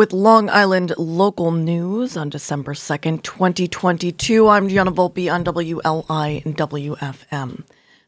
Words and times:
With 0.00 0.14
Long 0.14 0.48
Island 0.48 0.94
local 0.96 1.50
news 1.50 2.16
on 2.16 2.30
December 2.30 2.72
2nd, 2.72 3.22
2022, 3.22 4.48
I'm 4.48 4.66
Gianna 4.66 4.92
Volpe 4.92 5.30
on 5.30 5.44
WLI 5.44 6.42
and 6.42 6.56
WFM. 6.56 7.64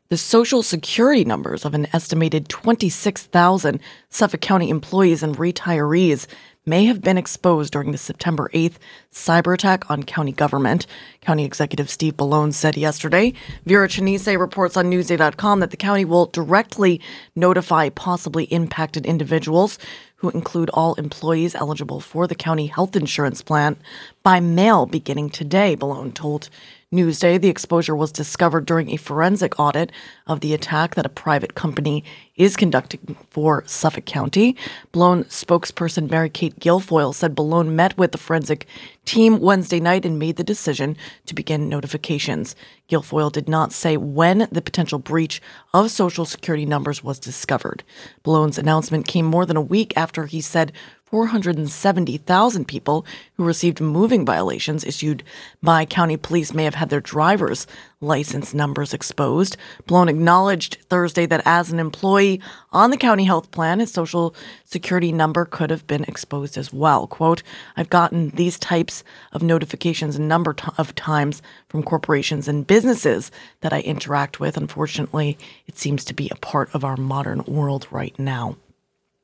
The 0.09 0.17
social 0.17 0.63
security 0.63 1.23
numbers 1.23 1.67
of 1.67 1.75
an 1.75 1.87
estimated 1.93 2.49
26,000 2.49 3.79
Suffolk 4.09 4.41
County 4.41 4.71
employees 4.71 5.23
and 5.23 5.37
retirees 5.37 6.27
may 6.65 6.85
have 6.87 7.03
been 7.03 7.19
exposed 7.19 7.73
during 7.73 7.93
the 7.93 7.99
September 7.99 8.49
8th 8.55 8.77
cyber 9.13 9.53
attack 9.53 9.91
on 9.91 10.05
county 10.05 10.33
government. 10.33 10.87
County 11.21 11.45
Executive 11.45 11.91
Steve 11.91 12.17
Bellone 12.17 12.55
said 12.55 12.77
yesterday. 12.77 13.35
Vera 13.67 13.89
Chinese 13.89 14.27
reports 14.29 14.77
on 14.77 14.91
Newsday.com 14.91 15.61
that 15.61 15.71
the 15.71 15.77
county 15.77 16.05
will 16.05 16.27
directly 16.27 17.01
notify 17.35 17.89
possibly 17.89 18.45
impacted 18.45 19.05
individuals 19.05 19.79
who 20.23 20.31
include 20.31 20.71
all 20.71 20.95
employees 20.95 21.55
eligible 21.57 21.99
for 21.99 22.29
the 22.29 22.35
county 22.35 22.67
health 22.67 22.95
insurance 22.95 23.43
plan 23.43 23.77
by 24.23 24.39
mail 24.39 24.87
beginning 24.87 25.29
today, 25.29 25.77
Bellone 25.77 26.15
told 26.15 26.49
Newsday. 26.93 27.41
The 27.41 27.49
exposure 27.49 27.97
was 27.97 28.13
discovered 28.13 28.67
during 28.67 28.91
a 28.91 28.97
forensic 28.97 29.59
audit 29.59 29.91
of 30.27 30.41
the 30.41 30.53
attack 30.53 30.95
that 30.95 31.07
a 31.07 31.09
private 31.09 31.55
company 31.55 32.05
is 32.37 32.57
conducting 32.57 33.17
for 33.31 33.65
Suffolk 33.67 34.05
County. 34.05 34.57
Bellone 34.93 35.25
spokesperson 35.27 36.11
Mary 36.11 36.29
Kate 36.29 36.59
Guilfoyle 36.61 37.15
said 37.15 37.35
Bellone 37.35 37.73
met 37.73 37.97
with 37.97 38.13
the 38.13 38.19
forensic 38.19 38.67
team 39.05 39.41
Wednesday 39.41 39.81
night 39.81 40.05
and 40.05 40.19
made 40.19 40.37
the 40.37 40.45
decision 40.45 40.97
to 41.27 41.35
begin 41.35 41.69
notifications. 41.69 42.55
Guilfoyle 42.89 43.33
did 43.33 43.49
not 43.49 43.73
say 43.73 43.97
when 43.97 44.47
the 44.53 44.63
potential 44.63 44.99
breach 44.99 45.41
of 45.73 45.91
Social 45.91 46.25
Security 46.25 46.67
numbers 46.67 47.03
was 47.03 47.19
discovered. 47.19 47.83
Bellone's 48.25 48.59
announcement 48.59 49.07
came 49.07 49.25
more 49.25 49.47
than 49.47 49.57
a 49.57 49.63
week 49.63 49.93
after 49.97 50.27
he 50.27 50.41
said 50.41 50.73
470,000 51.13 52.67
people 52.67 53.05
who 53.37 53.45
received 53.45 53.83
moving 53.83 54.25
violations 54.25 54.83
issued 54.83 55.23
by 55.63 55.85
county 55.85 56.17
police 56.17 56.55
may 56.55 56.65
have 56.65 56.77
had 56.77 56.89
their 56.89 57.03
driver's 57.03 57.67
license 58.01 58.55
numbers 58.55 58.95
exposed. 58.95 59.59
Bellone 59.87 60.09
acknowledged 60.09 60.79
Thursday 60.89 61.27
that 61.27 61.43
as 61.45 61.71
an 61.71 61.79
employee 61.79 62.41
on 62.73 62.89
the 62.89 62.97
county 62.97 63.25
health 63.25 63.51
plan, 63.51 63.79
his 63.81 63.93
social 63.93 64.35
security 64.65 65.13
number 65.13 65.45
could 65.45 65.69
have 65.69 65.87
been 65.87 66.05
exposed 66.05 66.57
as 66.57 66.73
well. 66.73 67.07
Quote, 67.07 67.43
I've 67.77 67.91
gotten 67.91 68.31
these 68.31 68.59
types 68.59 69.05
of 69.33 69.43
notifications 69.43 70.17
a 70.17 70.23
number 70.23 70.57
of 70.79 70.95
times 70.95 71.43
from 71.69 71.83
corporations 71.83 72.49
and 72.49 72.67
businesses 72.67 73.31
that 73.61 73.75
I 73.75 73.81
interact 73.81 74.41
with. 74.41 74.57
Unfortunately, 74.57 75.37
it 75.67 75.77
seems 75.77 76.07
to 76.07 76.15
be 76.15 76.31
a 76.31 76.37
part 76.37 76.75
of 76.75 76.87
our 76.87 76.97
modern 76.97 77.45
world 77.45 77.87
right 77.91 78.19
now. 78.19 78.57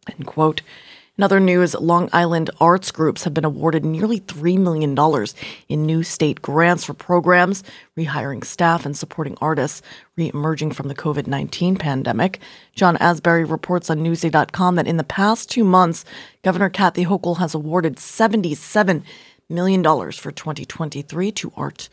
End 0.07 0.27
quote. 0.27 0.61
In 1.19 1.25
other 1.25 1.41
news, 1.41 1.75
Long 1.75 2.09
Island 2.13 2.49
arts 2.61 2.93
groups 2.93 3.25
have 3.25 3.35
been 3.35 3.45
awarded 3.45 3.85
nearly 3.85 4.21
$3 4.21 4.57
million 4.57 4.97
in 5.69 5.85
new 5.85 6.05
state 6.05 6.41
grants 6.41 6.85
for 6.85 6.95
programs, 6.95 7.65
rehiring 7.97 8.45
staff, 8.45 8.87
and 8.87 8.97
supporting 8.97 9.37
artists 9.41 9.83
re-emerging 10.17 10.71
from 10.71 10.87
the 10.87 10.95
COVID 10.95 11.27
19 11.27 11.75
pandemic. 11.75 12.39
John 12.77 12.97
Asbury 12.99 13.45
reports 13.45 13.91
on 13.91 13.99
Newsday.com 13.99 14.77
that 14.77 14.87
in 14.87 14.97
the 14.97 15.03
past 15.03 15.51
two 15.51 15.65
months, 15.65 16.05
Governor 16.45 16.71
Kathy 16.71 17.05
Hochul 17.05 17.39
has 17.39 17.53
awarded 17.53 17.97
$77 17.97 19.03
million 19.49 19.83
for 19.83 20.31
2023 20.31 21.33
to 21.33 21.53
art 21.57 21.89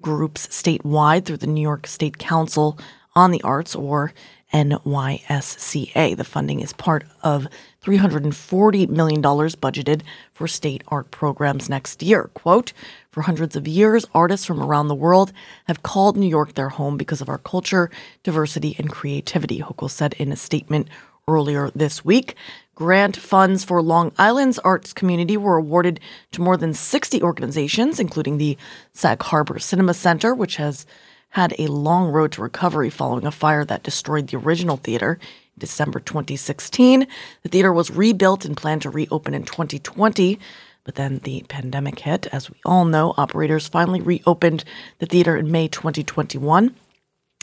groups 0.00 0.46
statewide 0.46 1.24
through 1.24 1.38
the 1.38 1.48
New 1.48 1.62
York 1.62 1.88
State 1.88 2.18
Council 2.18 2.78
on 3.16 3.32
the 3.32 3.42
Arts, 3.42 3.74
or 3.74 4.12
NYSCA. 4.52 6.16
The 6.16 6.24
funding 6.24 6.60
is 6.60 6.72
part 6.72 7.04
of 7.22 7.46
$340 7.84 8.88
million 8.88 9.22
budgeted 9.22 10.02
for 10.32 10.48
state 10.48 10.82
art 10.88 11.10
programs 11.10 11.68
next 11.68 12.02
year. 12.02 12.30
Quote, 12.34 12.72
for 13.10 13.22
hundreds 13.22 13.56
of 13.56 13.66
years, 13.66 14.06
artists 14.14 14.46
from 14.46 14.62
around 14.62 14.88
the 14.88 14.94
world 14.94 15.32
have 15.66 15.82
called 15.82 16.16
New 16.16 16.28
York 16.28 16.54
their 16.54 16.68
home 16.68 16.96
because 16.96 17.20
of 17.20 17.28
our 17.28 17.38
culture, 17.38 17.90
diversity, 18.22 18.74
and 18.78 18.90
creativity, 18.90 19.60
Hochul 19.60 19.90
said 19.90 20.14
in 20.14 20.32
a 20.32 20.36
statement 20.36 20.88
earlier 21.26 21.70
this 21.74 22.04
week. 22.04 22.34
Grant 22.74 23.16
funds 23.16 23.64
for 23.64 23.82
Long 23.82 24.12
Island's 24.18 24.60
arts 24.60 24.92
community 24.92 25.36
were 25.36 25.56
awarded 25.56 25.98
to 26.32 26.40
more 26.40 26.56
than 26.56 26.72
60 26.72 27.22
organizations, 27.22 27.98
including 27.98 28.38
the 28.38 28.56
Sag 28.92 29.20
Harbor 29.20 29.58
Cinema 29.58 29.94
Center, 29.94 30.34
which 30.34 30.56
has 30.56 30.86
had 31.30 31.54
a 31.58 31.66
long 31.66 32.08
road 32.08 32.32
to 32.32 32.42
recovery 32.42 32.90
following 32.90 33.26
a 33.26 33.30
fire 33.30 33.64
that 33.64 33.82
destroyed 33.82 34.28
the 34.28 34.36
original 34.36 34.76
theater 34.76 35.18
in 35.22 35.60
December 35.60 36.00
2016. 36.00 37.06
The 37.42 37.48
theater 37.48 37.72
was 37.72 37.90
rebuilt 37.90 38.44
and 38.44 38.56
planned 38.56 38.82
to 38.82 38.90
reopen 38.90 39.34
in 39.34 39.44
2020. 39.44 40.38
But 40.84 40.94
then 40.94 41.18
the 41.18 41.44
pandemic 41.48 41.98
hit. 41.98 42.26
As 42.28 42.50
we 42.50 42.56
all 42.64 42.86
know, 42.86 43.12
operators 43.18 43.68
finally 43.68 44.00
reopened 44.00 44.64
the 45.00 45.06
theater 45.06 45.36
in 45.36 45.52
May 45.52 45.68
2021 45.68 46.74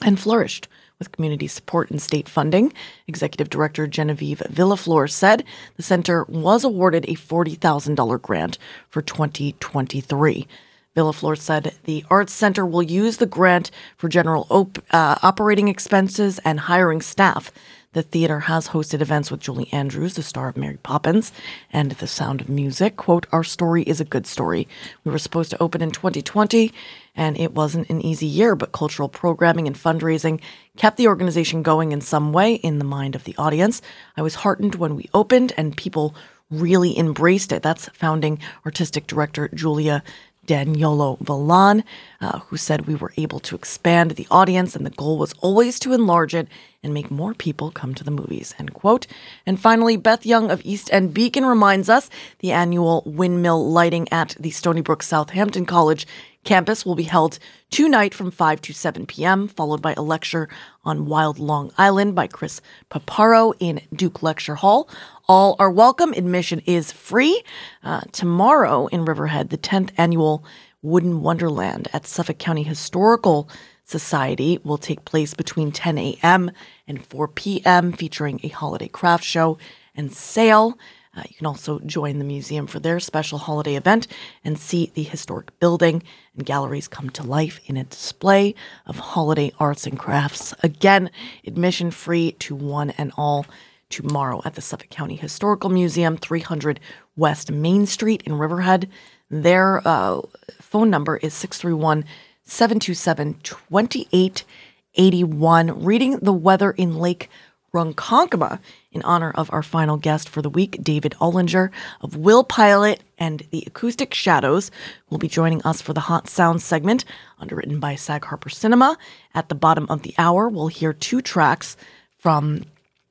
and 0.04 0.20
flourished 0.20 0.68
with 0.98 1.12
community 1.12 1.48
support 1.48 1.92
and 1.92 2.02
state 2.02 2.28
funding. 2.28 2.74
Executive 3.08 3.50
Director 3.50 3.86
Genevieve 3.86 4.42
Villaflor 4.50 5.10
said 5.10 5.44
the 5.76 5.84
center 5.84 6.24
was 6.24 6.64
awarded 6.64 7.06
a 7.06 7.14
$40,000 7.14 8.22
grant 8.22 8.58
for 8.90 9.02
2023. 9.02 10.48
Villaflor 10.96 11.38
said 11.38 11.74
the 11.84 12.06
Arts 12.10 12.32
Center 12.32 12.66
will 12.66 12.84
use 12.84 13.18
the 13.18 13.26
grant 13.26 13.70
for 13.98 14.08
general 14.08 14.48
op- 14.50 14.80
uh, 14.92 15.18
operating 15.22 15.68
expenses 15.68 16.40
and 16.40 16.62
hiring 16.62 17.02
staff. 17.02 17.52
The 17.96 18.04
theater 18.04 18.42
has 18.42 18.70
hosted 18.70 19.00
events 19.00 19.32
with 19.32 19.40
Julie 19.40 19.72
Andrews, 19.72 20.16
the 20.16 20.24
star 20.24 20.50
of 20.50 20.58
Mary 20.58 20.78
Poppins 20.84 21.32
and 21.72 21.92
The 21.92 22.08
Sound 22.08 22.42
of 22.42 22.50
Music. 22.50 22.98
Quote, 22.98 23.26
Our 23.32 23.44
story 23.44 23.84
is 23.84 24.02
a 24.02 24.06
good 24.06 24.28
story. 24.28 24.68
We 25.06 25.14
were 25.14 25.18
supposed 25.18 25.50
to 25.52 25.64
open 25.64 25.82
in 25.82 25.92
2020, 25.92 26.74
and 27.16 27.38
it 27.38 27.54
wasn't 27.54 27.90
an 27.90 28.02
easy 28.02 28.26
year, 28.26 28.54
but 28.54 28.74
cultural 28.74 29.08
programming 29.08 29.66
and 29.66 29.78
fundraising 29.78 30.42
kept 30.76 30.98
the 30.98 31.08
organization 31.08 31.64
going 31.64 31.94
in 31.94 32.02
some 32.02 32.34
way 32.34 32.56
in 32.56 32.80
the 32.80 32.86
mind 32.86 33.16
of 33.16 33.24
the 33.24 33.36
audience. 33.38 33.82
I 34.18 34.22
was 34.22 34.36
heartened 34.36 34.76
when 34.76 34.96
we 34.96 35.10
opened, 35.14 35.54
and 35.56 35.78
people 35.78 36.14
really 36.52 37.00
embraced 37.00 37.54
it. 37.54 37.64
That's 37.64 37.88
founding 37.90 38.40
artistic 38.66 39.08
director 39.08 39.48
Julia 39.54 40.04
Daniolo 40.46 41.20
Valan, 41.20 41.84
uh, 42.22 42.40
who 42.40 42.58
said 42.58 42.88
we 42.88 42.96
were 42.96 43.14
able 43.18 43.40
to 43.42 43.56
expand 43.56 44.12
the 44.12 44.28
audience 44.32 44.76
and 44.76 44.86
the 44.86 44.92
goal 44.92 45.18
was 45.18 45.34
always 45.42 45.80
to 45.80 45.94
enlarge 45.94 46.34
it 46.34 46.48
and 46.84 46.94
make 46.94 47.10
more 47.10 47.34
people 47.34 47.72
come 47.72 47.96
to 47.96 48.04
the 48.04 48.12
movies, 48.12 48.54
end 48.60 48.74
quote. 48.74 49.08
And 49.46 49.60
finally, 49.60 49.98
Beth 49.98 50.26
Young 50.26 50.52
of 50.52 50.62
East 50.64 50.90
End 50.94 51.14
Beacon 51.14 51.46
reminds 51.46 51.90
us 51.90 52.10
the 52.40 52.52
annual 52.52 53.02
windmill 53.06 53.70
lighting 53.70 54.08
at 54.12 54.36
the 54.40 54.52
Stony 54.52 54.82
Brook 54.82 55.02
Southampton 55.02 55.66
College 55.66 56.06
campus 56.46 56.86
will 56.86 56.96
be 56.96 57.04
held 57.04 57.38
tonight 57.72 58.14
from 58.14 58.32
5 58.32 58.62
to 58.62 58.74
7 58.74 59.06
p.m., 59.06 59.50
followed 59.50 59.82
by 59.82 59.94
a 59.98 60.02
lecture 60.02 60.48
on 60.86 61.08
Wild 61.08 61.40
Long 61.40 61.72
Island 61.78 62.16
by 62.16 62.28
Chris 62.28 62.62
Paparo 62.90 63.54
in 63.60 63.82
Duke 63.94 64.24
Lecture 64.24 64.56
Hall. 64.56 64.88
All 65.28 65.56
are 65.60 65.72
welcome. 65.72 66.14
Admission 66.14 66.62
is 66.66 66.92
free. 66.92 67.44
Uh, 67.84 68.02
tomorrow 68.14 68.88
in 68.88 69.04
Riverhead, 69.04 69.50
the 69.50 69.58
10th 69.58 69.90
annual 69.98 70.46
Wooden 70.82 71.22
Wonderland 71.22 71.88
at 71.92 72.06
Suffolk 72.06 72.38
County 72.38 72.64
Historical 72.64 73.50
Society 73.84 74.60
will 74.64 74.78
take 74.78 75.04
place 75.04 75.34
between 75.34 75.72
10 75.72 75.98
a.m. 75.98 76.52
and 76.88 77.06
4 77.06 77.28
p.m., 77.28 77.92
featuring 77.92 78.40
a 78.44 78.48
holiday 78.50 78.88
craft 78.88 79.24
show 79.24 79.58
and 79.96 80.14
sale. 80.14 80.78
Uh, 81.16 81.24
you 81.30 81.36
can 81.36 81.48
also 81.48 81.80
join 81.80 82.20
the 82.20 82.26
museum 82.26 82.68
for 82.68 82.80
their 82.80 83.00
special 83.00 83.38
holiday 83.38 83.76
event 83.76 84.08
and 84.44 84.60
see 84.60 84.92
the 84.94 85.04
historic 85.04 85.58
building 85.60 86.04
and 86.36 86.46
galleries 86.46 86.88
come 86.88 87.10
to 87.10 87.24
life 87.24 87.60
in 87.66 87.78
a 87.78 87.86
display 87.86 88.54
of 88.86 89.00
holiday 89.00 89.52
arts 89.60 89.88
and 89.88 89.98
crafts. 89.98 90.54
Again, 90.62 91.10
admission 91.46 91.92
free 91.92 92.34
to 92.34 92.56
one 92.56 92.92
and 92.92 93.12
all 93.18 93.46
tomorrow 93.90 94.42
at 94.44 94.56
the 94.56 94.62
Suffolk 94.62 94.90
County 94.90 95.16
Historical 95.16 95.70
Museum, 95.70 96.18
300 96.18 96.82
West 97.16 97.52
Main 97.52 97.86
Street 97.86 98.24
in 98.26 98.38
Riverhead. 98.38 98.90
Their 99.30 99.88
uh, 99.88 100.22
phone 100.60 100.90
number 100.90 101.18
is 101.18 101.34
631 101.34 102.04
727 102.44 103.40
2881. 103.44 105.84
Reading 105.84 106.18
the 106.20 106.34
weather 106.34 106.72
in 106.72 106.98
Lake 106.98 107.30
Ronkonkoma 107.76 108.60
in 108.94 109.02
honor 109.02 109.32
of 109.36 109.52
our 109.52 109.62
final 109.62 109.98
guest 109.98 110.30
for 110.30 110.42
the 110.42 110.50
week, 110.50 110.82
David 110.82 111.14
Ollinger 111.20 111.72
of 112.00 112.16
Will 112.16 112.46
Pilot 112.46 113.02
and 113.18 113.46
the 113.52 113.66
Acoustic 113.68 114.14
Shadows, 114.14 114.72
will 115.10 115.18
be 115.18 115.28
joining 115.28 115.62
us 115.64 115.82
for 115.82 115.92
the 115.92 116.00
Hot 116.00 116.30
Sound 116.30 116.62
segment, 116.62 117.04
underwritten 117.38 117.82
by 117.82 117.96
Sag 117.96 118.24
Harbor 118.24 118.48
Cinema. 118.48 118.98
At 119.34 119.50
the 119.50 119.56
bottom 119.56 119.88
of 119.90 120.04
the 120.04 120.16
hour, 120.18 120.48
we'll 120.48 120.68
hear 120.68 120.94
two 120.94 121.22
tracks 121.22 121.76
from 122.18 122.64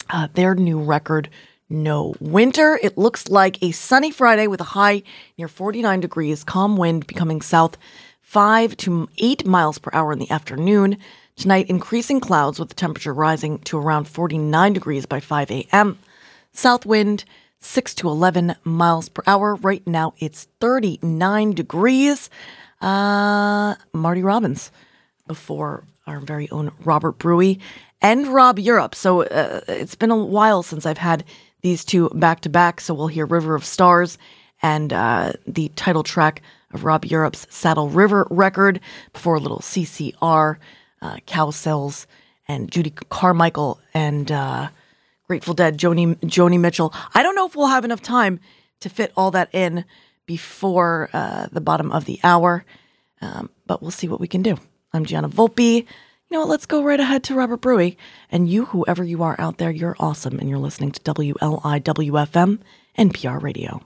uh, 0.08 0.28
their 0.32 0.54
new 0.54 0.80
record, 0.80 1.28
No 1.68 2.14
Winter. 2.18 2.80
It 2.82 2.96
looks 2.96 3.28
like 3.28 3.62
a 3.62 3.72
sunny 3.72 4.10
Friday 4.10 4.46
with 4.46 4.62
a 4.62 4.72
high 4.72 5.02
near 5.36 5.48
49 5.48 6.00
degrees, 6.00 6.42
calm 6.42 6.78
wind 6.78 7.06
becoming 7.06 7.42
south 7.42 7.76
5 8.22 8.78
to 8.78 9.10
8 9.18 9.46
miles 9.46 9.78
per 9.78 9.90
hour 9.92 10.10
in 10.10 10.18
the 10.18 10.30
afternoon. 10.30 10.96
Tonight, 11.36 11.68
increasing 11.68 12.20
clouds 12.20 12.60
with 12.60 12.68
the 12.68 12.74
temperature 12.74 13.12
rising 13.12 13.58
to 13.60 13.76
around 13.76 14.06
49 14.06 14.72
degrees 14.72 15.04
by 15.04 15.20
5 15.20 15.50
a.m. 15.50 15.98
South 16.52 16.86
wind 16.86 17.24
6 17.58 17.94
to 17.96 18.08
11 18.08 18.54
miles 18.62 19.08
per 19.08 19.22
hour. 19.26 19.56
Right 19.56 19.84
now 19.86 20.14
it's 20.18 20.46
39 20.60 21.52
degrees. 21.52 22.30
Uh, 22.80 23.74
Marty 23.92 24.22
Robbins 24.22 24.70
before 25.26 25.84
our 26.06 26.20
very 26.20 26.48
own 26.50 26.70
Robert 26.84 27.18
Bruey 27.18 27.58
and 28.00 28.28
Rob 28.28 28.58
Europe. 28.58 28.94
So 28.94 29.22
uh, 29.22 29.60
it's 29.66 29.94
been 29.94 30.10
a 30.10 30.16
while 30.16 30.62
since 30.62 30.86
I've 30.86 30.98
had 30.98 31.24
these 31.62 31.84
two 31.84 32.10
back 32.10 32.40
to 32.42 32.48
back. 32.48 32.80
So 32.80 32.94
we'll 32.94 33.08
hear 33.08 33.26
River 33.26 33.54
of 33.54 33.64
Stars 33.64 34.18
and 34.62 34.92
uh, 34.92 35.32
the 35.46 35.68
title 35.70 36.02
track 36.02 36.42
of 36.72 36.84
Rob 36.84 37.04
Europe's 37.04 37.46
Saddle 37.50 37.88
River 37.88 38.26
record 38.30 38.80
before 39.12 39.34
a 39.34 39.40
little 39.40 39.60
CCR, 39.60 40.58
uh, 41.04 41.18
Cowsills, 41.26 42.06
and 42.48 42.70
Judy 42.70 42.90
Carmichael 42.90 43.78
and 43.92 44.30
uh, 44.32 44.68
Grateful 45.26 45.54
Dead, 45.54 45.78
Joni, 45.78 46.16
Joni 46.20 46.58
Mitchell. 46.58 46.92
I 47.14 47.22
don't 47.22 47.34
know 47.34 47.46
if 47.46 47.56
we'll 47.56 47.68
have 47.68 47.84
enough 47.84 48.02
time 48.02 48.40
to 48.80 48.88
fit 48.88 49.12
all 49.16 49.30
that 49.30 49.48
in 49.54 49.84
before 50.26 51.10
uh, 51.12 51.46
the 51.52 51.60
bottom 51.60 51.92
of 51.92 52.04
the 52.04 52.20
hour, 52.24 52.64
um, 53.20 53.50
but 53.66 53.80
we'll 53.80 53.90
see 53.90 54.08
what 54.08 54.20
we 54.20 54.28
can 54.28 54.42
do. 54.42 54.56
I'm 54.92 55.04
Gianna 55.04 55.28
Volpe. 55.28 55.76
You 55.76 55.86
know 56.30 56.40
what? 56.40 56.48
Let's 56.48 56.66
go 56.66 56.82
right 56.82 57.00
ahead 57.00 57.22
to 57.24 57.34
Robert 57.34 57.60
Bruey. 57.60 57.96
And 58.30 58.48
you, 58.48 58.66
whoever 58.66 59.04
you 59.04 59.22
are 59.22 59.36
out 59.38 59.58
there, 59.58 59.70
you're 59.70 59.96
awesome. 59.98 60.38
And 60.38 60.48
you're 60.48 60.58
listening 60.58 60.92
to 60.92 61.00
WLIWFM 61.02 62.58
NPR 62.98 63.42
Radio. 63.42 63.82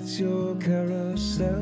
Tonight's 0.00 0.18
your 0.18 0.56
carousel. 0.56 1.60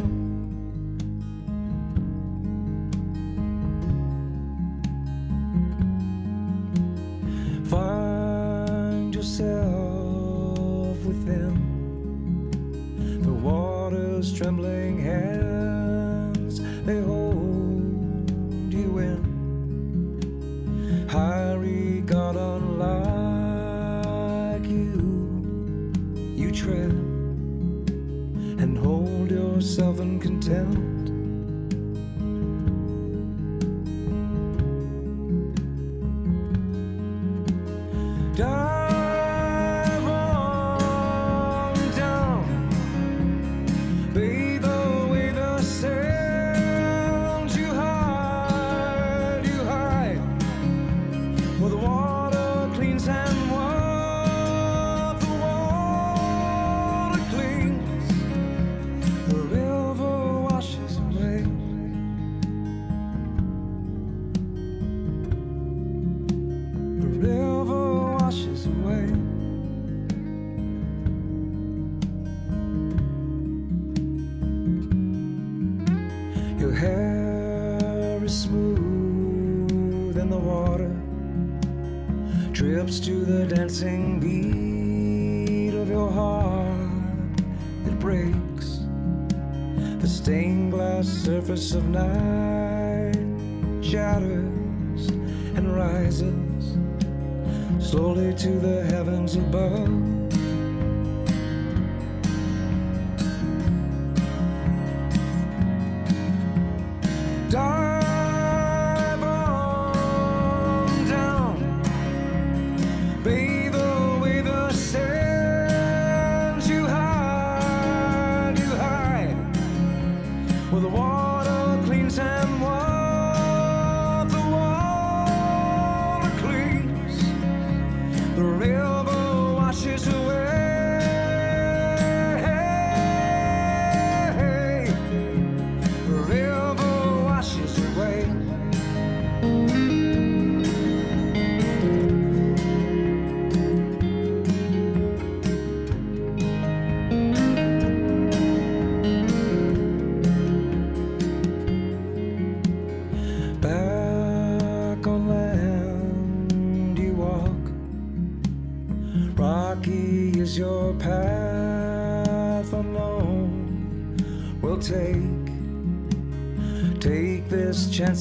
Find 7.64 9.12
yourself 9.12 11.04
within 11.04 12.52
the 13.22 13.32
water's 13.32 14.32
trembling 14.32 15.00
hands. 15.00 16.60
They 16.86 17.00
hold 17.00 18.72
you 18.72 18.98
in 18.98 21.08
high 21.08 21.54
yourself 29.58 29.98
in 29.98 30.20
contempt. 30.20 30.97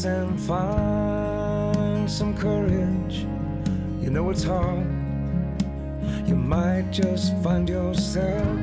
And 0.06 0.39
find 0.39 2.10
some 2.10 2.38
courage. 2.38 3.25
You 4.01 4.10
know 4.10 4.30
it's 4.30 4.44
hard. 4.44 4.86
You 6.27 6.36
might 6.36 6.92
just 6.92 7.36
find 7.42 7.68
yourself. 7.68 8.57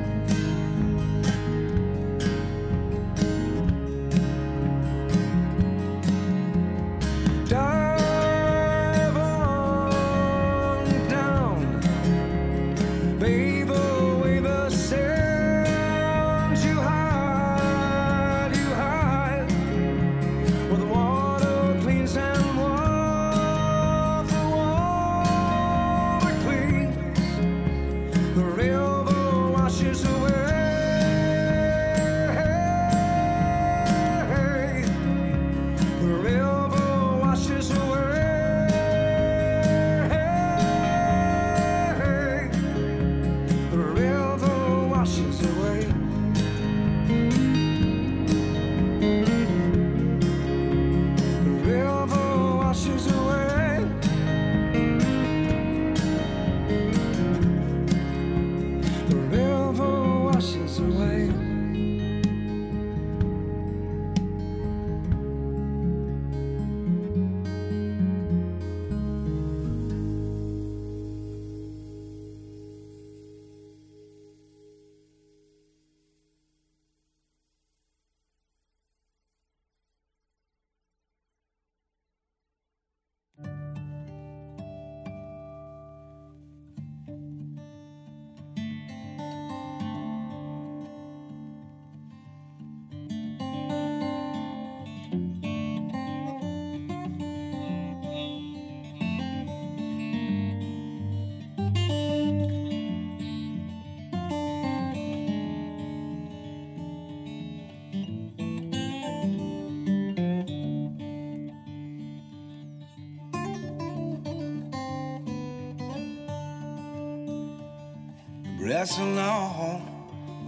Wrestling 118.85 119.17
on 119.17 119.81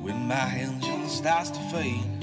when 0.04 0.28
my 0.28 0.48
engine 0.60 1.10
starts 1.10 1.50
to 1.50 1.60
fade. 1.72 2.20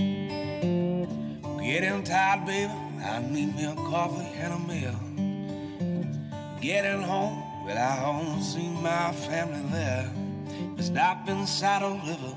Getting 1.59 2.05
tired, 2.05 2.47
baby. 2.47 2.73
I 3.05 3.21
need 3.21 3.57
me 3.57 3.65
a 3.65 3.75
coffee 3.75 4.25
and 4.39 4.53
a 4.55 4.59
meal. 4.61 5.01
Getting 6.61 7.03
home, 7.03 7.43
well, 7.67 7.77
I 7.77 8.05
only 8.05 8.41
see 8.43 8.69
my 8.81 9.11
family 9.11 9.69
there. 9.73 10.09
Stop 10.79 11.29
inside 11.29 11.83
a 11.83 11.91
river, 11.91 12.37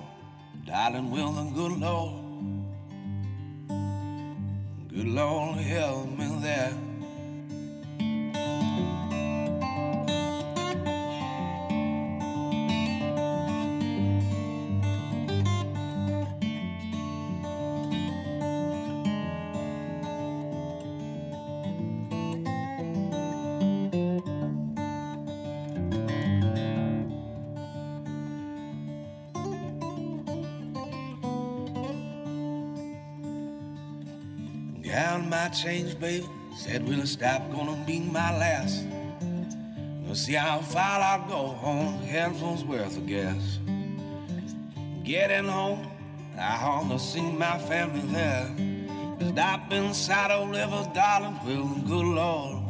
darling, 0.65 1.11
will 1.11 1.33
the 1.33 1.43
good 1.51 1.73
Lord, 1.77 2.23
good 4.87 5.07
Lord 5.07 5.57
help 5.57 6.17
me 6.17 6.39
there. 6.41 6.73
Down 34.97 35.29
my 35.29 35.47
change, 35.49 35.99
baby. 35.99 36.27
Said, 36.55 36.87
will 36.87 37.01
it 37.01 37.07
stop? 37.07 37.51
Gonna 37.51 37.77
be 37.85 37.99
my 37.99 38.35
last. 38.35 38.83
We'll 40.01 40.15
see 40.15 40.33
how 40.33 40.57
far 40.57 40.99
I'll 40.99 41.29
go 41.29 41.55
on 41.61 41.99
handfuls 41.99 42.65
worth 42.65 42.97
of 42.97 43.05
gas. 43.05 43.59
Getting 45.03 45.49
home, 45.49 45.85
I 46.35 46.67
wanna 46.67 46.97
see 46.97 47.21
my 47.21 47.59
family 47.59 48.01
there. 48.11 48.49
Stop 49.33 49.71
inside 49.71 50.31
a 50.31 50.43
river, 50.47 50.89
darling, 50.95 51.37
the 51.45 51.57
good 51.87 52.07
Lord, 52.19 52.63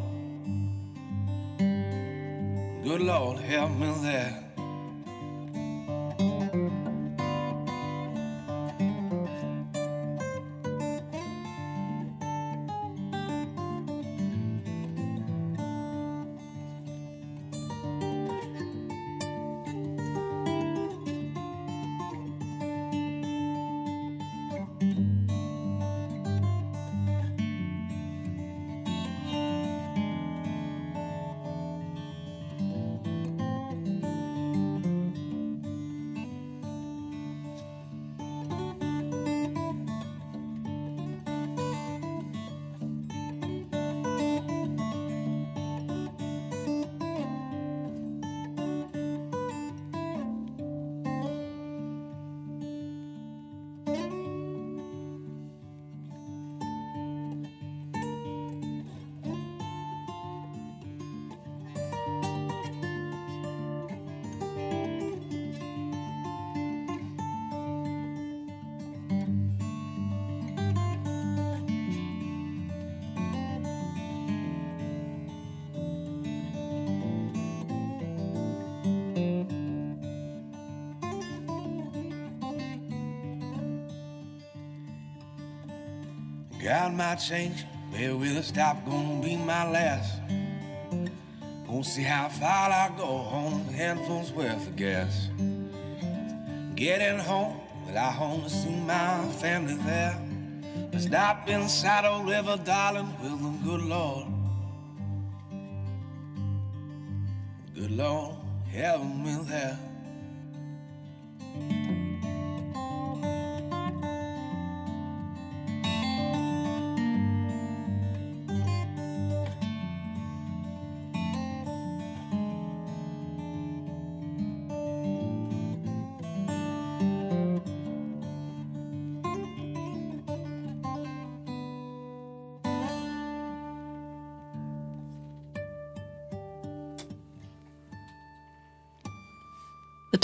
good 2.83 3.01
Lord, 3.03 3.39
help 3.39 3.71
me 3.71 3.93
there. 4.01 4.46
Got 86.67 86.93
my 86.95 87.15
change, 87.15 87.63
baby, 87.93 88.11
will 88.11 88.35
it 88.35 88.43
stop? 88.43 88.85
Gonna 88.85 89.23
be 89.23 89.37
my 89.37 89.71
last. 89.71 90.19
Gonna 91.65 91.81
see 91.85 92.03
how 92.03 92.27
far 92.27 92.69
I 92.69 92.91
go 92.97 93.07
on 93.07 93.63
handfuls 93.73 94.33
worth 94.33 94.67
of 94.67 94.75
gas. 94.75 95.29
Getting 96.75 97.19
home, 97.19 97.61
well, 97.85 97.97
I 97.97 98.19
wanna 98.19 98.49
see 98.49 98.75
my 98.81 99.29
family 99.39 99.75
there. 99.75 100.19
But 100.91 100.99
stop 100.99 101.47
inside 101.47 102.03
oh, 102.03 102.19
a 102.19 102.25
river, 102.25 102.57
darling, 102.61 103.15
with 103.21 103.41
the 103.41 103.63
good 103.63 103.83
Lord. 103.83 104.26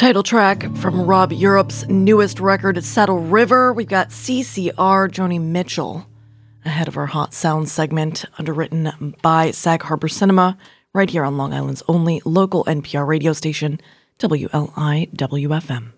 Title 0.03 0.21
track 0.21 0.69
from 0.75 0.99
Rob 1.03 1.31
Europe's 1.31 1.87
newest 1.87 2.41
record, 2.41 2.83
Saddle 2.83 3.19
River. 3.19 3.71
We've 3.71 3.87
got 3.87 4.09
CCR 4.09 5.09
Joni 5.09 5.39
Mitchell 5.39 6.05
ahead 6.65 6.89
of 6.89 6.97
our 6.97 7.05
Hot 7.05 7.33
Sound 7.33 7.69
segment, 7.69 8.25
underwritten 8.37 9.15
by 9.21 9.51
Sag 9.51 9.83
Harbor 9.83 10.09
Cinema, 10.09 10.57
right 10.91 11.09
here 11.09 11.23
on 11.23 11.37
Long 11.37 11.53
Island's 11.53 11.83
only 11.87 12.21
local 12.25 12.65
NPR 12.65 13.07
radio 13.07 13.31
station, 13.31 13.79
WLIWFM. 14.19 15.93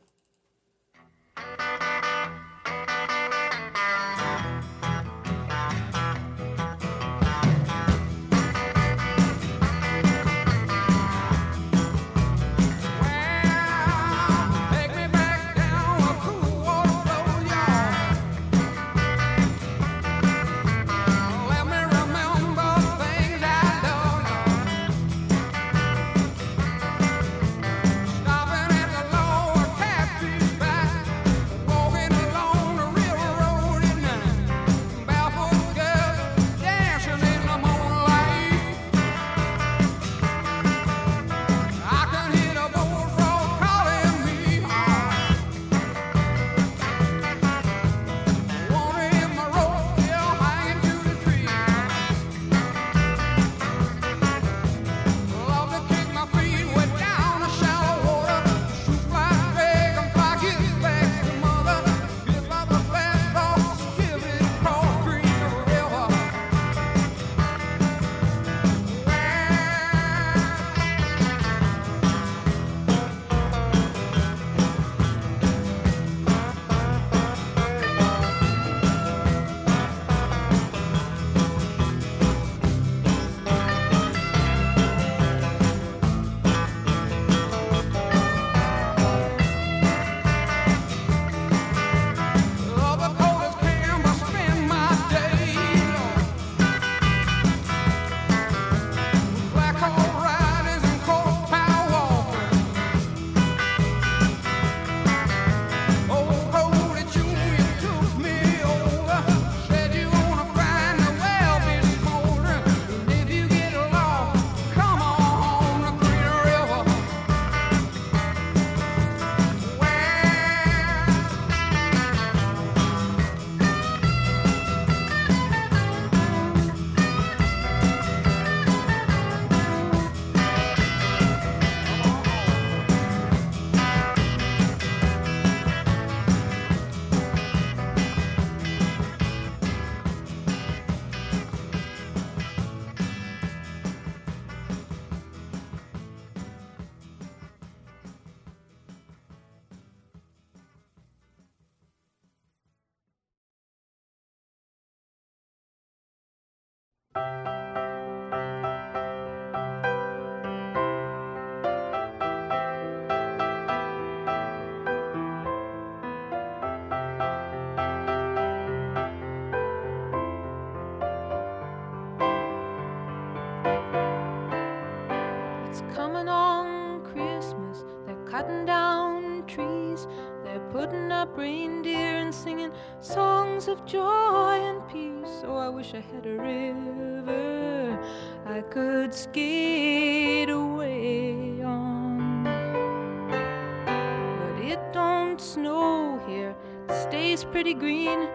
Pretty 197.66 197.80
green. 197.80 198.30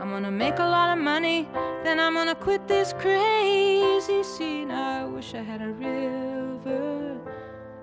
I'm 0.00 0.10
gonna 0.10 0.30
make 0.30 0.60
a 0.60 0.64
lot 0.64 0.96
of 0.96 1.02
money, 1.02 1.48
then 1.82 1.98
I'm 1.98 2.14
gonna 2.14 2.36
quit 2.36 2.68
this 2.68 2.92
crazy 2.92 4.22
scene. 4.22 4.70
I 4.70 5.04
wish 5.04 5.34
I 5.34 5.42
had 5.42 5.60
a 5.60 5.70
river 5.70 7.18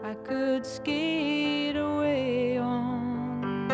I 0.02 0.14
could 0.24 0.66
skate 0.66 1.76
away 1.76 2.58
on. 2.58 3.70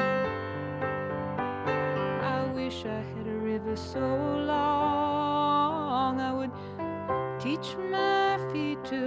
I 2.35 2.45
wish 2.55 2.85
I 2.85 3.01
had 3.13 3.27
a 3.27 3.37
river 3.51 3.75
so 3.75 3.99
long 3.99 6.19
I 6.19 6.33
would 6.33 6.51
teach 7.39 7.75
my 7.91 8.39
feet 8.51 8.83
to 8.85 8.97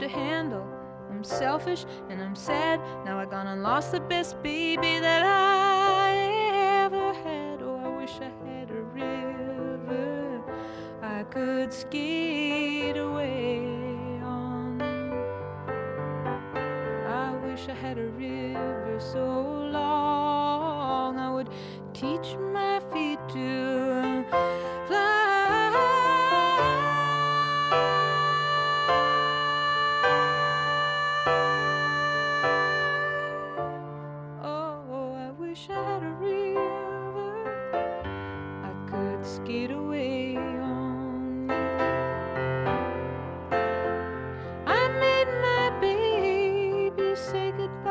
to 0.00 0.08
handle. 0.08 0.66
I'm 1.10 1.22
selfish 1.22 1.84
and 2.08 2.22
I'm 2.22 2.34
sad. 2.34 2.80
Now 3.04 3.18
I 3.18 3.26
gone 3.26 3.46
and 3.46 3.62
lost 3.62 3.92
the 3.92 4.00
best 4.00 4.42
baby 4.42 4.98
that 4.98 5.22
I 5.26 6.84
ever 6.84 7.12
had. 7.12 7.60
Oh, 7.62 7.76
I 7.84 7.88
wish 8.00 8.12
I 8.20 8.30
had 8.48 8.70
a 8.70 8.82
river 8.82 10.42
I 11.02 11.24
could 11.24 11.72
skate 11.72 12.96
away 12.96 13.58
on. 14.22 14.80
I 17.06 17.36
wish 17.44 17.68
I 17.68 17.74
had 17.74 17.98
a 17.98 18.06
river 18.06 18.98
so 18.98 19.42
long 19.70 21.18
I 21.18 21.30
would 21.30 21.50
teach 21.92 22.36
my 22.36 22.49
Could 39.20 39.28
skate 39.28 39.70
away 39.70 40.36
on. 40.36 41.50
I 44.66 44.88
made 44.98 45.28
my 45.42 45.70
baby 45.78 47.14
say 47.14 47.52
goodbye. 47.54 47.90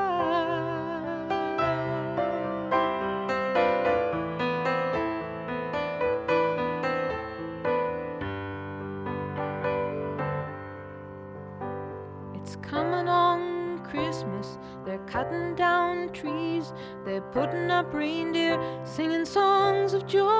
It's 12.34 12.56
coming 12.56 13.08
on 13.08 13.80
Christmas. 13.84 14.58
They're 14.84 14.98
cutting 15.06 15.54
down 15.54 16.10
trees. 16.10 16.74
They're 17.06 17.22
putting 17.22 17.70
up 17.70 17.94
reindeer, 17.94 18.60
singing 18.84 19.26
songs 19.26 19.94
of 19.94 20.08
joy 20.08 20.39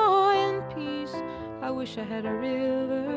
wish 1.80 1.98
I 1.98 2.04
had 2.04 2.26
a 2.26 2.34
river 2.34 3.09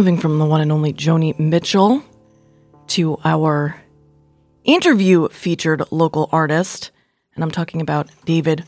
Moving 0.00 0.16
from 0.16 0.38
the 0.38 0.46
one 0.46 0.62
and 0.62 0.72
only 0.72 0.94
Joni 0.94 1.38
Mitchell 1.38 2.02
to 2.86 3.18
our 3.22 3.82
interview 4.64 5.28
featured 5.28 5.82
local 5.90 6.30
artist, 6.32 6.90
and 7.34 7.44
I'm 7.44 7.50
talking 7.50 7.82
about 7.82 8.08
David 8.24 8.64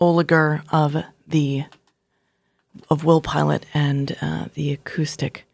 Oliger 0.00 0.62
of 0.70 1.02
the 1.26 1.64
of 2.88 3.02
Will 3.02 3.20
Pilot 3.20 3.66
and 3.74 4.16
uh, 4.22 4.44
the 4.54 4.72
Acoustic 4.72 5.44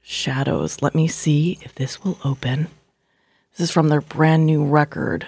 Shadows. 0.00 0.80
Let 0.80 0.94
me 0.94 1.08
see 1.08 1.58
if 1.60 1.74
this 1.74 2.02
will 2.02 2.18
open. 2.24 2.68
This 3.50 3.68
is 3.68 3.70
from 3.70 3.90
their 3.90 4.00
brand 4.00 4.46
new 4.46 4.64
record, 4.64 5.26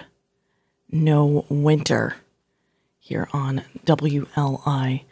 No 0.91 1.45
Winter, 1.47 2.15
here 2.97 3.29
on 3.33 3.65
WLI 3.85 5.03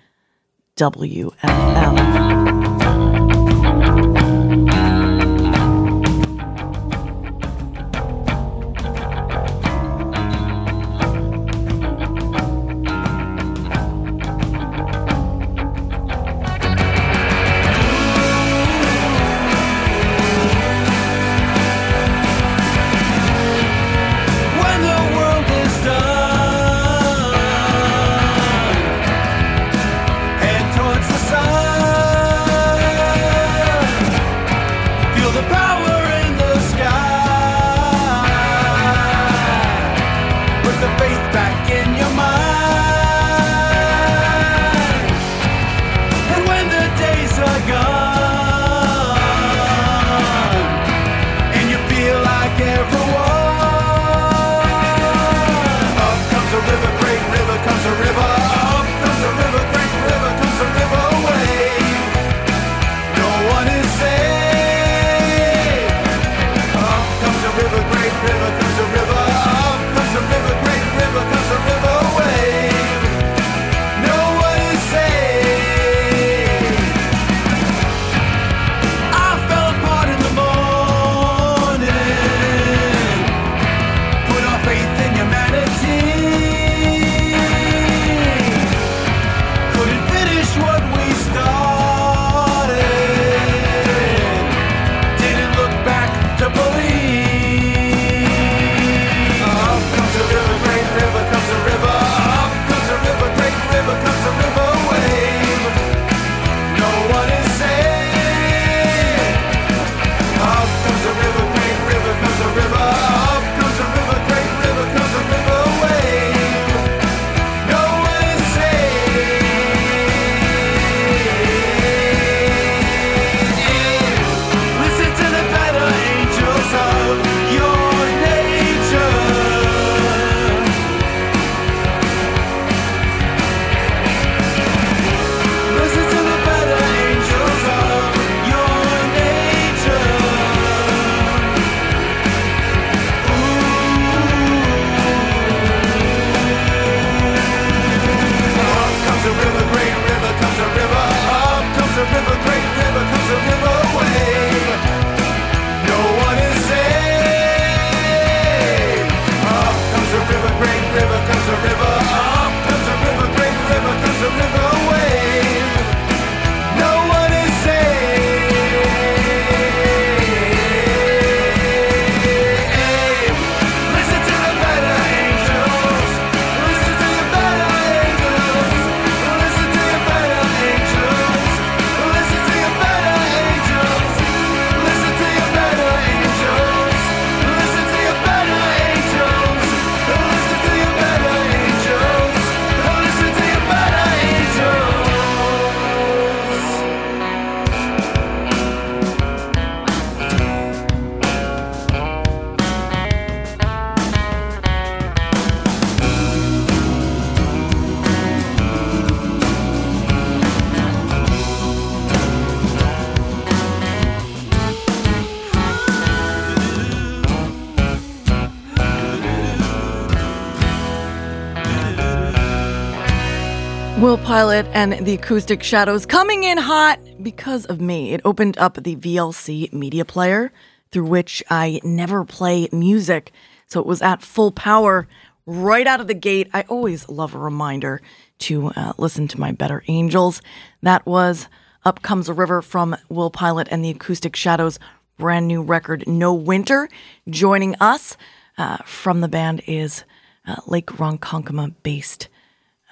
Pilot 224.34 224.66
and 224.74 224.94
the 225.06 225.14
Acoustic 225.14 225.62
Shadows 225.62 226.08
coming 226.08 226.44
in 226.44 226.58
hot 226.58 227.00
because 227.22 227.68
of 227.68 227.80
me. 227.80 228.14
It 228.14 228.22
opened 228.26 228.58
up 228.58 228.82
the 228.82 228.96
VLC 228.96 229.72
media 229.72 230.06
player 230.06 230.52
through 230.90 231.06
which 231.06 231.44
I 231.52 231.80
never 231.84 232.26
play 232.26 232.68
music. 232.72 233.32
So 233.68 233.80
it 233.80 233.86
was 233.86 234.02
at 234.02 234.24
full 234.24 234.52
power 234.52 235.08
right 235.46 235.86
out 235.86 236.02
of 236.02 236.08
the 236.08 236.16
gate. 236.16 236.50
I 236.52 236.64
always 236.64 237.08
love 237.08 237.36
a 237.36 237.38
reminder 237.38 238.02
to 238.40 238.70
uh, 238.70 238.94
listen 238.98 239.28
to 239.28 239.40
my 239.40 239.52
Better 239.52 239.84
Angels. 239.88 240.42
That 240.82 241.06
was 241.06 241.48
Up 241.86 242.02
Comes 242.02 242.28
a 242.28 242.34
River 242.34 242.64
from 242.64 242.98
Will 243.10 243.30
Pilot 243.30 243.68
and 243.70 243.86
the 243.86 243.92
Acoustic 243.92 244.36
Shadows 244.36 244.80
brand 245.20 245.48
new 245.48 245.62
record, 245.62 246.06
No 246.08 246.34
Winter. 246.34 246.90
Joining 247.30 247.76
us 247.80 248.18
uh, 248.58 248.78
from 248.78 249.22
the 249.22 249.28
band 249.28 249.62
is 249.68 250.06
uh, 250.48 250.56
Lake 250.66 250.88
Ronkonkoma 250.88 251.76
based 251.84 252.30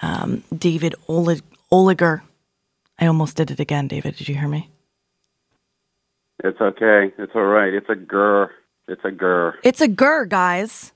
um, 0.01 0.43
David 0.55 0.95
Olig- 1.07 1.41
Oliger. 1.71 2.21
I 2.99 3.07
almost 3.07 3.35
did 3.37 3.51
it 3.51 3.59
again, 3.59 3.87
David. 3.87 4.15
Did 4.17 4.29
you 4.29 4.35
hear 4.35 4.47
me? 4.47 4.69
It's 6.43 6.59
okay. 6.59 7.13
It's 7.17 7.31
all 7.35 7.43
right. 7.45 7.73
It's 7.73 7.89
a 7.89 7.95
grr. 7.95 8.49
It's 8.87 9.03
a 9.05 9.11
grr. 9.11 9.53
It's 9.63 9.81
a 9.81 9.87
gur, 9.87 10.25
guys. 10.25 10.91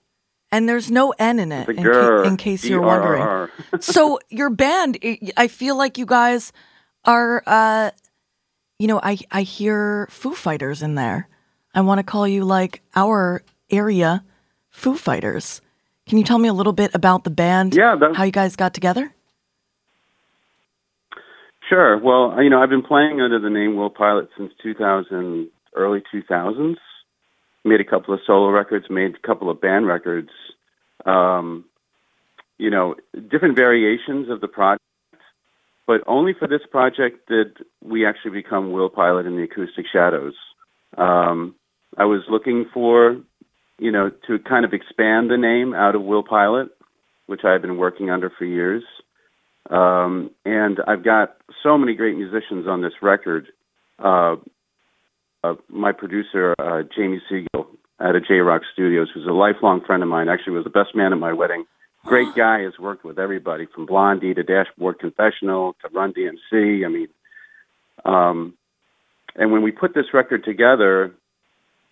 And 0.51 0.69
there's 0.69 0.89
no 0.89 1.13
N 1.19 1.39
in 1.39 1.51
it, 1.51 1.67
in, 1.69 1.83
ca- 1.83 2.21
in 2.23 2.37
case 2.37 2.63
you're 2.63 2.81
wondering. 2.81 3.49
So 3.81 4.19
your 4.29 4.49
band, 4.49 4.97
I- 5.03 5.19
I 5.37 5.47
feel 5.47 5.75
like 5.77 5.97
you 5.97 6.05
guys 6.05 6.53
are, 7.03 7.43
uh, 7.45 7.91
you 8.79 8.87
know, 8.87 8.99
I 9.03 9.17
I 9.31 9.41
hear 9.41 10.07
Foo 10.09 10.33
Fighters 10.33 10.81
in 10.81 10.95
there. 10.95 11.27
I 11.73 11.81
want 11.81 11.99
to 11.99 12.03
call 12.03 12.27
you 12.27 12.45
like 12.45 12.81
our 12.95 13.43
area 13.69 14.23
Foo 14.69 14.95
Fighters. 14.95 15.61
Can 16.07 16.19
you 16.19 16.23
tell 16.23 16.37
me 16.37 16.47
a 16.47 16.53
little 16.53 16.73
bit 16.73 16.93
about 16.93 17.23
the 17.23 17.29
band? 17.31 17.75
Yeah, 17.75 17.95
that- 17.95 18.15
how 18.15 18.23
you 18.23 18.31
guys 18.31 18.55
got 18.55 18.73
together? 18.73 19.11
Sure. 21.67 21.97
Well, 21.97 22.41
you 22.43 22.49
know, 22.49 22.61
I've 22.61 22.69
been 22.69 22.83
playing 22.83 23.21
under 23.21 23.39
the 23.39 23.49
name 23.49 23.75
Will 23.75 23.89
Pilot 23.89 24.29
since 24.37 24.53
2000, 24.61 25.49
early 25.75 26.03
2000s. 26.11 26.77
Made 27.63 27.81
a 27.81 27.83
couple 27.83 28.13
of 28.13 28.19
solo 28.27 28.49
records, 28.49 28.87
made 28.91 29.15
a 29.15 29.27
couple 29.27 29.49
of 29.49 29.59
band 29.59 29.87
records. 29.87 30.29
Um, 31.07 31.65
you 32.59 32.69
know, 32.69 32.95
different 33.29 33.55
variations 33.55 34.29
of 34.29 34.41
the 34.41 34.47
project, 34.47 34.83
but 35.87 36.01
only 36.05 36.33
for 36.33 36.47
this 36.47 36.61
project 36.69 37.27
did 37.27 37.57
we 37.83 38.05
actually 38.05 38.31
become 38.31 38.71
Will 38.71 38.89
Pilot 38.89 39.25
and 39.25 39.37
the 39.37 39.43
Acoustic 39.43 39.87
Shadows. 39.91 40.35
Um, 40.97 41.55
I 41.97 42.05
was 42.05 42.21
looking 42.29 42.65
for, 42.71 43.17
you 43.79 43.91
know, 43.91 44.09
to 44.27 44.39
kind 44.39 44.65
of 44.65 44.73
expand 44.73 45.29
the 45.29 45.37
name 45.37 45.73
out 45.73 45.95
of 45.95 46.01
Will 46.01 46.23
Pilot, 46.23 46.69
which 47.27 47.41
I've 47.43 47.61
been 47.61 47.77
working 47.77 48.09
under 48.09 48.29
for 48.29 48.45
years. 48.45 48.83
Um, 49.69 50.31
and 50.45 50.79
I've 50.87 51.03
got 51.03 51.37
so 51.63 51.77
many 51.77 51.95
great 51.95 52.15
musicians 52.15 52.67
on 52.67 52.81
this 52.81 52.93
record. 53.01 53.47
Uh, 53.97 54.35
uh, 55.43 55.55
my 55.69 55.91
producer, 55.91 56.55
uh, 56.59 56.83
Jamie 56.95 57.21
Siegel 57.29 57.67
at 57.99 58.15
a 58.15 58.21
J 58.21 58.35
Rock 58.35 58.61
Studios, 58.73 59.09
who's 59.13 59.25
a 59.27 59.31
lifelong 59.31 59.81
friend 59.85 60.03
of 60.03 60.09
mine, 60.09 60.29
actually 60.29 60.53
was 60.53 60.63
the 60.63 60.69
best 60.69 60.95
man 60.95 61.13
at 61.13 61.19
my 61.19 61.33
wedding. 61.33 61.65
Great 62.03 62.35
guy, 62.35 62.61
has 62.61 62.77
worked 62.77 63.03
with 63.03 63.17
everybody 63.17 63.65
from 63.73 63.85
Blondie 63.85 64.33
to 64.33 64.43
Dashboard 64.43 64.99
Confessional 64.99 65.75
to 65.81 65.89
Run 65.91 66.13
DMC. 66.13 66.85
I 66.85 66.89
mean, 66.89 67.07
um, 68.05 68.53
and 69.35 69.51
when 69.51 69.63
we 69.63 69.71
put 69.71 69.95
this 69.95 70.13
record 70.13 70.43
together, 70.43 71.13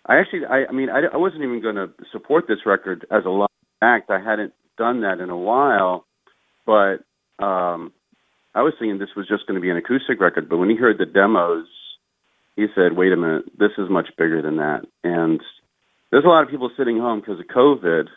I 0.06 0.18
actually, 0.18 0.44
I, 0.44 0.66
I 0.68 0.72
mean, 0.72 0.90
I, 0.90 1.14
I 1.14 1.16
wasn't 1.16 1.44
even 1.44 1.62
going 1.62 1.76
to 1.76 1.90
support 2.12 2.44
this 2.46 2.66
record 2.66 3.06
as 3.10 3.24
a 3.24 3.30
live 3.30 3.48
act. 3.80 4.10
I 4.10 4.20
hadn't 4.20 4.52
done 4.76 5.02
that 5.02 5.20
in 5.20 5.30
a 5.30 5.36
while, 5.36 6.04
but 6.66 7.04
um, 7.42 7.92
I 8.54 8.62
was 8.62 8.74
thinking 8.78 8.98
this 8.98 9.16
was 9.16 9.26
just 9.26 9.46
going 9.46 9.56
to 9.56 9.60
be 9.60 9.70
an 9.70 9.76
acoustic 9.76 10.20
record. 10.20 10.48
But 10.48 10.58
when 10.58 10.68
he 10.68 10.76
heard 10.76 10.98
the 10.98 11.06
demos, 11.06 11.66
he 12.56 12.66
said, 12.74 12.96
"Wait 12.96 13.12
a 13.12 13.16
minute, 13.16 13.46
this 13.58 13.72
is 13.78 13.90
much 13.90 14.08
bigger 14.18 14.42
than 14.42 14.56
that." 14.58 14.82
And 15.02 15.40
there's 16.10 16.24
a 16.24 16.28
lot 16.28 16.42
of 16.44 16.50
people 16.50 16.70
sitting 16.76 16.98
home 16.98 17.20
because 17.20 17.40
of 17.40 17.46
COVID. 17.46 18.08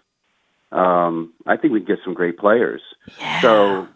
Um, 0.72 1.34
I 1.46 1.58
think 1.58 1.74
we'd 1.74 1.88
get 1.88 2.00
some 2.04 2.14
great 2.14 2.38
players. 2.38 2.82
Yeah. 3.20 3.42
So 3.42 3.88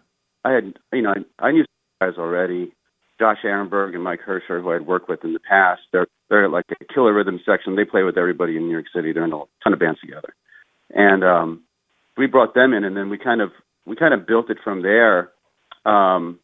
I 0.44 0.52
had, 0.52 0.74
you 0.92 1.02
know, 1.02 1.14
I, 1.38 1.46
I 1.46 1.52
knew 1.52 1.64
guys 2.00 2.14
already. 2.18 2.72
Josh 3.22 3.38
Ehrenberg 3.44 3.94
and 3.94 4.02
Mike 4.02 4.18
Hersher, 4.26 4.60
who 4.60 4.72
I'd 4.72 4.84
worked 4.84 5.08
with 5.08 5.22
in 5.22 5.32
the 5.32 5.38
past, 5.38 5.82
they're 5.92 6.08
they're 6.28 6.48
like 6.48 6.64
a 6.72 6.92
killer 6.92 7.12
rhythm 7.12 7.38
section. 7.46 7.76
They 7.76 7.84
play 7.84 8.02
with 8.02 8.18
everybody 8.18 8.56
in 8.56 8.64
New 8.64 8.72
York 8.72 8.86
City. 8.92 9.12
They're 9.12 9.24
in 9.24 9.32
a 9.32 9.44
ton 9.62 9.72
of 9.72 9.78
bands 9.78 10.00
together, 10.00 10.34
and 10.90 11.22
um, 11.22 11.62
we 12.16 12.26
brought 12.26 12.52
them 12.52 12.72
in, 12.72 12.82
and 12.82 12.96
then 12.96 13.10
we 13.10 13.18
kind 13.18 13.40
of 13.40 13.52
we 13.86 13.94
kind 13.94 14.12
of 14.12 14.26
built 14.26 14.50
it 14.50 14.58
from 14.64 14.82
there, 14.82 15.30
um, 15.86 16.40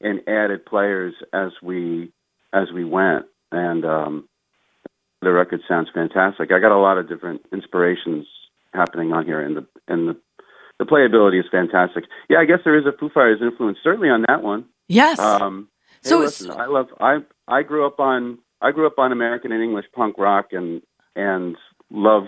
and 0.00 0.20
added 0.28 0.64
players 0.64 1.14
as 1.32 1.50
we 1.60 2.12
as 2.52 2.68
we 2.72 2.84
went, 2.84 3.24
and 3.50 3.84
um, 3.84 4.28
the 5.20 5.32
record 5.32 5.62
sounds 5.66 5.88
fantastic. 5.92 6.52
I 6.52 6.60
got 6.60 6.70
a 6.70 6.78
lot 6.78 6.96
of 6.96 7.08
different 7.08 7.40
inspirations 7.52 8.28
happening 8.72 9.12
on 9.12 9.26
here, 9.26 9.40
and 9.40 9.56
the 9.56 9.66
and 9.88 10.10
the 10.10 10.16
the 10.78 10.84
playability 10.84 11.40
is 11.40 11.46
fantastic. 11.50 12.04
Yeah, 12.30 12.38
I 12.38 12.44
guess 12.44 12.60
there 12.62 12.78
is 12.78 12.86
a 12.86 12.96
Foo 12.96 13.10
Fighters 13.12 13.40
influence 13.42 13.78
certainly 13.82 14.10
on 14.10 14.24
that 14.28 14.44
one. 14.44 14.66
Yes. 14.86 15.18
Um, 15.18 15.68
So 16.04 16.18
listen, 16.20 16.50
I 16.50 16.66
love 16.66 16.86
I 17.00 17.18
I 17.48 17.62
grew 17.62 17.86
up 17.86 17.98
on 18.00 18.38
I 18.60 18.70
grew 18.72 18.86
up 18.86 18.98
on 18.98 19.12
American 19.12 19.52
and 19.52 19.62
English 19.62 19.86
punk 19.94 20.16
rock 20.18 20.46
and 20.52 20.82
and 21.16 21.56
love 21.90 22.24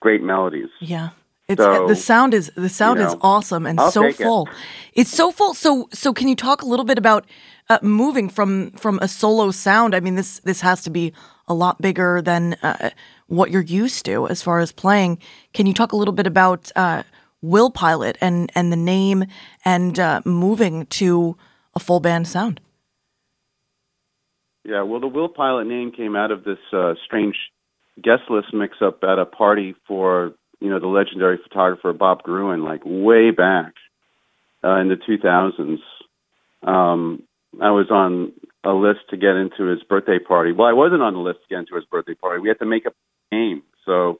great 0.00 0.22
melodies. 0.22 0.68
Yeah. 0.80 1.10
It's 1.48 1.62
So, 1.62 1.86
the 1.86 1.94
sound 1.94 2.34
is 2.34 2.50
the 2.56 2.68
sound 2.68 2.98
is 2.98 3.12
know, 3.12 3.20
awesome 3.22 3.66
and 3.66 3.78
I'll 3.78 3.92
so 3.92 4.02
take 4.02 4.20
it. 4.20 4.24
full. 4.24 4.48
It's 4.94 5.10
so 5.10 5.30
full. 5.30 5.54
So 5.54 5.88
so 5.92 6.12
can 6.12 6.28
you 6.28 6.34
talk 6.34 6.62
a 6.62 6.66
little 6.66 6.84
bit 6.84 6.98
about 6.98 7.24
uh, 7.68 7.78
moving 7.82 8.28
from 8.28 8.72
from 8.72 8.98
a 9.00 9.06
solo 9.08 9.50
sound? 9.52 9.94
I 9.94 10.00
mean 10.00 10.16
this 10.16 10.40
this 10.40 10.60
has 10.62 10.82
to 10.82 10.90
be 10.90 11.12
a 11.46 11.54
lot 11.54 11.80
bigger 11.80 12.20
than 12.20 12.54
uh, 12.62 12.90
what 13.28 13.50
you're 13.52 13.62
used 13.62 14.04
to 14.06 14.26
as 14.26 14.42
far 14.42 14.58
as 14.58 14.72
playing. 14.72 15.18
Can 15.54 15.66
you 15.66 15.72
talk 15.74 15.92
a 15.92 15.96
little 15.96 16.14
bit 16.14 16.26
about 16.26 16.72
uh, 16.74 17.04
Will 17.42 17.70
Pilot 17.70 18.18
and 18.20 18.50
and 18.56 18.72
the 18.72 18.76
name 18.76 19.24
and 19.64 20.00
uh, 20.00 20.20
moving 20.24 20.86
to 20.86 21.36
a 21.74 21.78
full 21.78 22.00
band 22.00 22.26
sound? 22.26 22.60
Yeah, 24.66 24.82
well, 24.82 24.98
the 24.98 25.06
Will 25.06 25.28
Pilot 25.28 25.68
name 25.68 25.92
came 25.92 26.16
out 26.16 26.32
of 26.32 26.42
this 26.42 26.58
uh, 26.72 26.94
strange 27.04 27.36
guest 28.02 28.22
list 28.28 28.48
mix-up 28.52 28.98
at 29.04 29.16
a 29.20 29.24
party 29.24 29.76
for 29.86 30.32
you 30.58 30.70
know 30.70 30.80
the 30.80 30.88
legendary 30.88 31.38
photographer 31.40 31.92
Bob 31.92 32.24
Gruen, 32.24 32.64
like 32.64 32.80
way 32.84 33.30
back 33.30 33.74
uh, 34.64 34.80
in 34.80 34.88
the 34.88 34.96
2000s. 34.96 35.78
Um, 36.68 37.22
I 37.62 37.70
was 37.70 37.92
on 37.92 38.32
a 38.64 38.72
list 38.72 39.08
to 39.10 39.16
get 39.16 39.36
into 39.36 39.70
his 39.70 39.84
birthday 39.84 40.18
party. 40.18 40.50
Well, 40.50 40.66
I 40.66 40.72
wasn't 40.72 41.02
on 41.02 41.14
the 41.14 41.20
list 41.20 41.38
to 41.42 41.54
get 41.54 41.60
into 41.60 41.76
his 41.76 41.84
birthday 41.84 42.14
party. 42.14 42.40
We 42.40 42.48
had 42.48 42.58
to 42.58 42.66
make 42.66 42.86
up 42.86 42.94
a 43.30 43.36
name, 43.36 43.62
so 43.84 44.18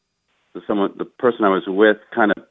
the 0.55 0.61
someone, 0.69 0.95
the 0.97 1.07
person 1.07 1.45
I 1.45 1.49
was 1.49 1.65
with, 1.67 1.97
kind 2.15 2.31
of 2.37 2.45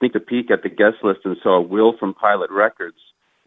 sneaked 0.00 0.16
a 0.16 0.20
peek 0.20 0.50
at 0.50 0.64
the 0.64 0.70
guest 0.70 1.04
list 1.04 1.20
and 1.24 1.36
saw 1.44 1.60
Will 1.60 1.96
from 1.98 2.14
Pilot 2.14 2.50
Records. 2.50 2.98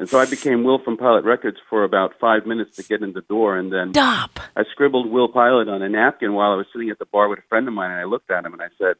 And 0.01 0.09
so 0.09 0.17
I 0.17 0.25
became 0.25 0.63
Will 0.63 0.79
from 0.79 0.97
Pilot 0.97 1.25
Records 1.25 1.57
for 1.69 1.83
about 1.83 2.13
five 2.19 2.47
minutes 2.47 2.75
to 2.77 2.83
get 2.83 3.03
in 3.03 3.13
the 3.13 3.21
door, 3.21 3.55
and 3.55 3.71
then 3.71 3.93
Stop. 3.93 4.39
I 4.57 4.63
scribbled 4.71 5.11
Will 5.11 5.27
Pilot 5.27 5.69
on 5.69 5.83
a 5.83 5.89
napkin 5.89 6.33
while 6.33 6.53
I 6.53 6.55
was 6.55 6.65
sitting 6.73 6.89
at 6.89 6.97
the 6.97 7.05
bar 7.05 7.29
with 7.29 7.37
a 7.37 7.43
friend 7.43 7.67
of 7.67 7.75
mine, 7.75 7.91
and 7.91 7.99
I 7.99 8.05
looked 8.05 8.31
at 8.31 8.43
him 8.43 8.51
and 8.51 8.63
I 8.63 8.69
said, 8.79 8.95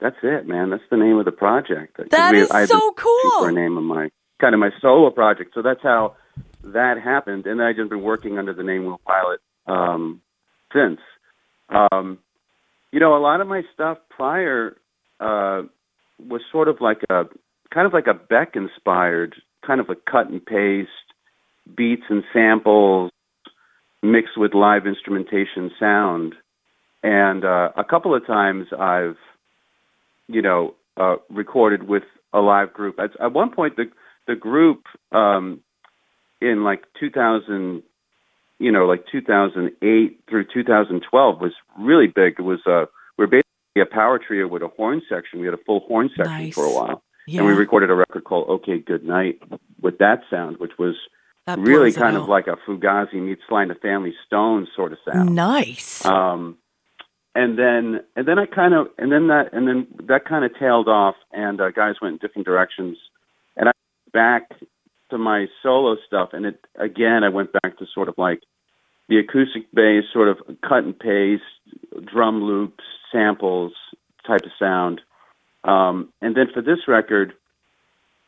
"That's 0.00 0.18
it, 0.22 0.46
man. 0.46 0.68
That's 0.68 0.86
the 0.90 0.98
name 0.98 1.16
of 1.16 1.24
the 1.24 1.32
project." 1.32 1.98
That 2.10 2.32
we- 2.32 2.40
is 2.42 2.50
I 2.50 2.66
so 2.66 2.92
cool. 2.92 3.38
For 3.38 3.48
a 3.48 3.52
name 3.52 3.78
of 3.78 3.84
my 3.84 4.10
kind 4.38 4.52
of 4.54 4.60
my 4.60 4.70
solo 4.82 5.08
project, 5.08 5.54
so 5.54 5.62
that's 5.62 5.82
how 5.82 6.16
that 6.62 7.00
happened. 7.00 7.46
And 7.46 7.62
I've 7.62 7.76
just 7.76 7.88
been 7.88 8.02
working 8.02 8.38
under 8.38 8.52
the 8.52 8.62
name 8.62 8.84
Will 8.84 9.00
Pilot 9.06 9.40
um, 9.66 10.20
since. 10.74 11.00
Um, 11.70 12.18
you 12.92 13.00
know, 13.00 13.16
a 13.16 13.22
lot 13.22 13.40
of 13.40 13.46
my 13.46 13.62
stuff 13.72 13.96
prior 14.10 14.76
uh, 15.20 15.62
was 16.18 16.42
sort 16.52 16.68
of 16.68 16.82
like 16.82 17.00
a 17.08 17.24
kind 17.70 17.86
of 17.86 17.94
like 17.94 18.08
a 18.08 18.14
Beck 18.14 18.56
inspired, 18.56 19.34
kind 19.68 19.80
of 19.80 19.90
a 19.90 19.94
cut 19.94 20.30
and 20.30 20.44
paste, 20.44 20.88
beats 21.76 22.04
and 22.08 22.24
samples 22.32 23.12
mixed 24.02 24.38
with 24.38 24.54
live 24.54 24.86
instrumentation 24.86 25.70
sound. 25.78 26.34
And 27.02 27.44
uh, 27.44 27.70
a 27.76 27.84
couple 27.84 28.14
of 28.14 28.26
times 28.26 28.66
I've, 28.72 29.18
you 30.26 30.40
know, 30.42 30.74
uh, 30.96 31.16
recorded 31.28 31.86
with 31.86 32.02
a 32.32 32.40
live 32.40 32.72
group. 32.72 32.98
At, 32.98 33.10
at 33.20 33.32
one 33.32 33.50
point, 33.54 33.76
the 33.76 33.84
the 34.26 34.34
group 34.34 34.84
um, 35.12 35.60
in 36.40 36.64
like 36.64 36.82
2000, 37.00 37.82
you 38.58 38.72
know, 38.72 38.84
like 38.86 39.04
2008 39.12 40.20
through 40.28 40.44
2012 40.52 41.40
was 41.40 41.52
really 41.78 42.08
big. 42.08 42.34
It 42.38 42.42
was 42.42 42.60
uh, 42.66 42.86
we 43.18 43.24
are 43.24 43.28
basically 43.28 43.82
a 43.82 43.86
power 43.86 44.18
trio 44.18 44.48
with 44.48 44.62
a 44.62 44.68
horn 44.68 45.02
section. 45.08 45.40
We 45.40 45.46
had 45.46 45.54
a 45.54 45.62
full 45.64 45.80
horn 45.80 46.10
section 46.16 46.32
Nice. 46.32 46.54
for 46.54 46.64
a 46.64 46.72
while, 46.74 47.02
Yeah. 47.26 47.40
and 47.40 47.46
we 47.48 47.54
recorded 47.54 47.90
a 47.90 47.94
record 47.94 48.17
called 48.28 48.48
"Okay 48.48 48.78
Good 48.78 49.04
Night" 49.04 49.40
with 49.80 49.98
that 49.98 50.22
sound, 50.30 50.58
which 50.58 50.72
was 50.78 50.94
That 51.46 51.58
really 51.58 51.92
kind 51.92 52.16
of 52.16 52.28
like 52.28 52.46
a 52.46 52.56
Fugazi 52.66 53.14
meets 53.14 53.42
Sly 53.48 53.62
and 53.62 53.70
the 53.70 53.74
Family 53.76 54.14
Stone 54.26 54.68
sort 54.76 54.92
of 54.92 54.98
sound. 55.06 55.34
nice. 55.34 56.04
Um, 56.04 56.58
and 57.34 57.58
then 57.58 58.00
and 58.16 58.26
then 58.26 58.38
I 58.38 58.46
kind 58.46 58.74
of 58.74 58.88
and 58.98 59.12
then 59.12 59.28
that 59.28 59.52
and 59.52 59.66
then 59.68 59.86
that 60.08 60.24
kind 60.24 60.44
of 60.44 60.50
tailed 60.58 60.88
off, 60.88 61.14
and 61.32 61.60
uh, 61.60 61.70
guys 61.70 61.94
went 62.02 62.14
in 62.14 62.18
different 62.18 62.46
directions. 62.46 62.98
And 63.56 63.68
I 63.68 63.72
back 64.12 64.50
to 65.10 65.18
my 65.18 65.46
solo 65.62 65.96
stuff, 66.06 66.30
and 66.32 66.46
it 66.46 66.60
again, 66.74 67.24
I 67.24 67.28
went 67.28 67.52
back 67.52 67.78
to 67.78 67.86
sort 67.94 68.08
of 68.08 68.16
like 68.18 68.40
the 69.08 69.18
acoustic 69.18 69.70
bass, 69.72 70.04
sort 70.12 70.28
of 70.28 70.38
cut 70.62 70.84
and 70.84 70.98
paste, 70.98 71.42
drum 72.04 72.42
loops, 72.42 72.84
samples 73.12 73.72
type 74.26 74.42
of 74.44 74.50
sound. 74.58 75.00
Um, 75.64 76.12
and 76.20 76.36
then 76.36 76.46
for 76.52 76.62
this 76.62 76.86
record, 76.86 77.32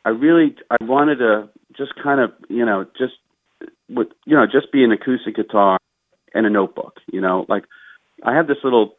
I 0.05 0.11
really 0.11 0.57
I 0.71 0.83
wanted 0.83 1.17
to 1.17 1.49
just 1.77 1.93
kind 2.03 2.21
of 2.21 2.33
you 2.49 2.65
know 2.65 2.85
just 2.99 3.15
with 3.89 4.09
you 4.27 4.37
know 4.37 4.47
just 4.47 4.73
be 4.73 4.85
an 4.85 4.93
acoustic 4.93 5.37
guitar 5.37 5.79
and 6.35 6.47
a 6.47 6.51
notebook. 6.51 6.99
You 7.13 7.21
know, 7.21 7.47
like 7.49 7.65
I 8.23 8.35
have 8.35 8.47
this 8.47 8.59
little 8.65 8.97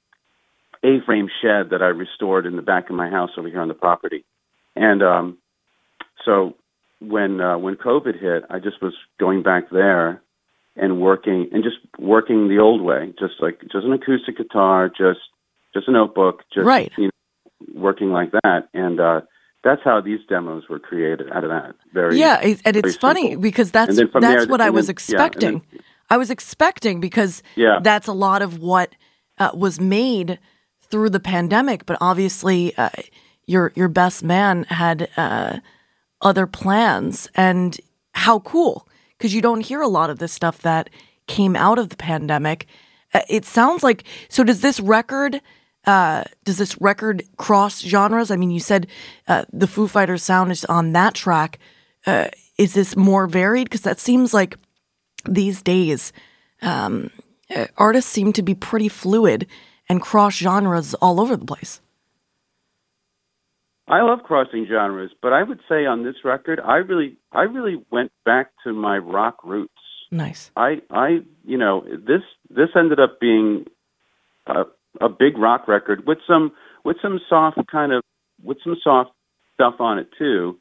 A-frame 0.83 1.29
shed 1.41 1.69
that 1.71 1.81
I 1.81 1.87
restored 1.87 2.45
in 2.45 2.55
the 2.55 2.61
back 2.61 2.89
of 2.89 2.95
my 2.95 3.09
house 3.09 3.31
over 3.37 3.47
here 3.47 3.61
on 3.61 3.67
the 3.67 3.73
property, 3.73 4.23
and 4.75 5.01
um, 5.01 5.37
so 6.25 6.55
when 6.99 7.41
uh, 7.41 7.57
when 7.57 7.75
COVID 7.75 8.19
hit, 8.19 8.43
I 8.49 8.59
just 8.59 8.81
was 8.81 8.93
going 9.19 9.43
back 9.43 9.69
there 9.71 10.21
and 10.75 11.01
working 11.01 11.49
and 11.51 11.63
just 11.63 11.77
working 11.99 12.47
the 12.47 12.59
old 12.59 12.81
way, 12.81 13.13
just 13.19 13.33
like 13.39 13.59
just 13.71 13.85
an 13.85 13.93
acoustic 13.93 14.37
guitar, 14.37 14.87
just 14.89 15.19
just 15.73 15.87
a 15.87 15.91
notebook, 15.91 16.43
just 16.53 16.65
Right. 16.65 16.91
you 16.97 17.05
know, 17.05 17.11
working 17.73 18.11
like 18.11 18.31
that, 18.31 18.67
and 18.73 18.99
uh, 18.99 19.21
that's 19.63 19.81
how 19.83 20.01
these 20.01 20.19
demos 20.27 20.63
were 20.69 20.79
created 20.79 21.31
out 21.31 21.43
of 21.43 21.49
that. 21.49 21.75
Very 21.93 22.19
Yeah, 22.19 22.39
and 22.65 22.75
it's 22.75 22.95
funny 22.97 23.29
simple. 23.31 23.41
because 23.41 23.71
that's 23.71 23.89
And 23.89 23.97
then 23.99 24.07
from 24.09 24.21
that's 24.21 24.45
there- 24.45 24.51
what 24.51 24.61
I 24.61 24.69
was 24.69 24.87
then- 24.87 24.95
yeah, 25.07 25.17
then- 25.17 25.25
expecting. 25.27 25.61
I 26.09 26.17
was 26.17 26.29
expecting 26.29 26.99
because 26.99 27.41
Yeah. 27.55 27.79
that's 27.81 28.07
a 28.07 28.13
lot 28.13 28.41
of 28.41 28.59
what 28.59 28.89
uh, 29.37 29.49
was 29.53 29.79
made 29.79 30.37
through 30.89 31.09
the 31.09 31.19
pandemic. 31.19 31.85
But 31.85 31.97
obviously, 32.01 32.75
uh, 32.77 32.89
your 33.47 33.71
your 33.75 33.87
best 33.87 34.23
man 34.23 34.65
had 34.65 35.09
uh, 35.17 35.57
other 36.21 36.45
plans, 36.47 37.29
and 37.35 37.79
how 38.13 38.39
cool 38.39 38.87
because 39.17 39.33
you 39.33 39.41
don't 39.41 39.61
hear 39.61 39.81
a 39.81 39.87
lot 39.87 40.09
of 40.09 40.19
this 40.19 40.33
stuff 40.33 40.59
that 40.63 40.89
came 41.27 41.55
out 41.55 41.79
of 41.79 41.89
the 41.89 41.95
pandemic. 41.95 42.67
Uh, 43.13 43.21
it 43.29 43.45
sounds 43.45 43.83
like 43.83 44.03
so. 44.29 44.43
Does 44.43 44.61
this 44.61 44.79
record? 44.79 45.41
Uh, 45.85 46.23
does 46.43 46.57
this 46.57 46.79
record 46.79 47.23
cross 47.37 47.81
genres? 47.81 48.29
I 48.31 48.35
mean, 48.35 48.51
you 48.51 48.59
said 48.59 48.87
uh, 49.27 49.45
the 49.51 49.67
Foo 49.67 49.87
Fighters 49.87 50.23
sound 50.23 50.51
is 50.51 50.65
on 50.65 50.93
that 50.93 51.15
track. 51.15 51.59
Uh, 52.05 52.27
is 52.57 52.73
this 52.73 52.95
more 52.95 53.27
varied? 53.27 53.65
Because 53.65 53.81
that 53.81 53.99
seems 53.99 54.33
like 54.33 54.55
these 55.25 55.61
days 55.61 56.13
um, 56.61 57.09
uh, 57.55 57.67
artists 57.77 58.11
seem 58.11 58.33
to 58.33 58.43
be 58.43 58.53
pretty 58.53 58.89
fluid 58.89 59.47
and 59.89 60.01
cross 60.01 60.35
genres 60.35 60.93
all 60.95 61.19
over 61.19 61.35
the 61.35 61.45
place. 61.45 61.81
I 63.87 64.03
love 64.03 64.19
crossing 64.23 64.67
genres, 64.69 65.11
but 65.21 65.33
I 65.33 65.43
would 65.43 65.59
say 65.67 65.85
on 65.85 66.03
this 66.03 66.15
record, 66.23 66.61
I 66.63 66.77
really, 66.77 67.17
I 67.33 67.41
really 67.41 67.83
went 67.91 68.11
back 68.23 68.51
to 68.63 68.71
my 68.71 68.97
rock 68.97 69.43
roots. 69.43 69.73
Nice. 70.11 70.51
I, 70.55 70.81
I, 70.89 71.19
you 71.43 71.57
know, 71.57 71.81
this 71.81 72.21
this 72.49 72.69
ended 72.75 72.99
up 72.99 73.19
being 73.19 73.65
a, 74.45 74.63
a 74.99 75.09
big 75.09 75.37
rock 75.37 75.67
record 75.67 76.05
with 76.05 76.17
some 76.27 76.51
with 76.83 76.97
some 77.01 77.19
soft 77.29 77.59
kind 77.71 77.91
of 77.91 78.03
with 78.43 78.57
some 78.63 78.75
soft 78.83 79.11
stuff 79.53 79.75
on 79.79 79.99
it 79.99 80.09
too. 80.17 80.57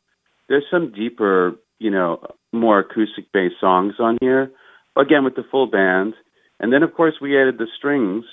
There's 0.49 0.65
some 0.71 0.93
deeper, 0.93 1.57
you 1.79 1.91
know, 1.91 2.25
more 2.53 2.81
acoustic 2.81 3.33
based 3.33 3.57
songs 3.61 3.95
on 3.99 4.19
here. 4.21 4.51
Again, 4.97 5.25
with 5.25 5.37
the 5.37 5.45
full 5.51 5.67
band, 5.67 6.15
and 6.59 6.73
then 6.73 6.83
of 6.83 6.95
course 6.95 7.15
we 7.21 7.41
added 7.41 7.59
the 7.59 7.69
strings. 7.77 8.25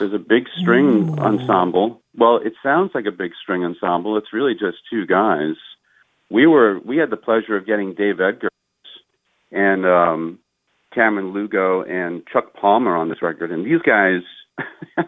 There's 0.00 0.12
a 0.12 0.18
big 0.18 0.48
string 0.60 1.20
ensemble. 1.20 2.02
Well, 2.16 2.38
it 2.38 2.54
sounds 2.64 2.90
like 2.94 3.06
a 3.06 3.12
big 3.12 3.30
string 3.40 3.64
ensemble. 3.64 4.16
It's 4.16 4.32
really 4.32 4.54
just 4.54 4.78
two 4.90 5.06
guys. 5.06 5.54
We 6.30 6.46
were 6.46 6.80
we 6.80 6.96
had 6.96 7.10
the 7.10 7.16
pleasure 7.16 7.56
of 7.56 7.64
getting 7.64 7.94
Dave 7.94 8.16
Eggar 8.16 8.48
and 9.52 9.86
um, 9.86 10.38
Cameron 10.92 11.32
Lugo 11.32 11.82
and 11.82 12.26
Chuck 12.26 12.54
Palmer 12.54 12.96
on 12.96 13.08
this 13.08 13.22
record. 13.22 13.50
And 13.50 13.64
these 13.64 13.80
guys, 13.82 14.22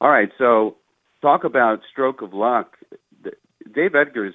all 0.00 0.10
right, 0.10 0.28
so 0.38 0.76
talk 1.20 1.44
about 1.44 1.80
stroke 1.90 2.22
of 2.22 2.32
luck. 2.32 2.76
Dave 3.74 3.94
Eggar's 3.94 4.34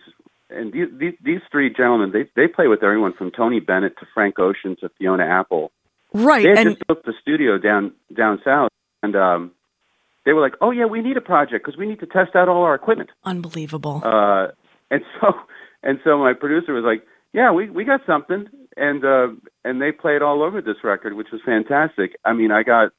and 0.49 0.71
these, 0.71 1.13
these, 1.23 1.41
three 1.51 1.73
gentlemen, 1.73 2.11
they, 2.13 2.29
they 2.35 2.47
play 2.47 2.67
with 2.67 2.81
everyone 2.81 3.13
from 3.13 3.31
Tony 3.31 3.59
Bennett 3.59 3.97
to 3.99 4.05
Frank 4.13 4.39
Ocean 4.39 4.77
to 4.79 4.89
Fiona 4.97 5.25
Apple. 5.25 5.71
Right. 6.13 6.43
They 6.43 6.49
had 6.49 6.67
And 6.67 6.75
just 6.77 6.87
built 6.87 7.03
the 7.05 7.13
studio 7.21 7.57
down 7.57 7.91
down 8.15 8.39
south, 8.45 8.71
and 9.03 9.15
um, 9.15 9.51
they 10.25 10.31
were 10.31 10.41
like, 10.41 10.53
"Oh 10.61 10.71
yeah, 10.71 10.85
we 10.85 11.01
need 11.01 11.17
a 11.17 11.21
project 11.21 11.65
because 11.65 11.77
we 11.77 11.85
need 11.85 11.99
to 11.99 12.05
test 12.05 12.33
out 12.33 12.47
all 12.47 12.63
our 12.63 12.75
equipment." 12.75 13.09
unbelievable. 13.25 14.01
Uh, 14.03 14.47
and 14.89 15.01
so 15.21 15.33
and 15.83 15.99
so 16.05 16.17
my 16.17 16.33
producer 16.33 16.73
was 16.73 16.85
like, 16.85 17.05
"Yeah, 17.33 17.51
we 17.51 17.69
we 17.69 17.83
got 17.83 18.01
something," 18.07 18.45
and 18.77 19.03
uh, 19.03 19.27
and 19.65 19.81
they 19.81 19.91
played 19.91 20.21
all 20.21 20.43
over 20.43 20.61
this 20.61 20.77
record, 20.81 21.13
which 21.13 21.27
was 21.31 21.41
fantastic. 21.45 22.15
I 22.23 22.31
mean, 22.31 22.51
I 22.51 22.63
got 22.63 22.93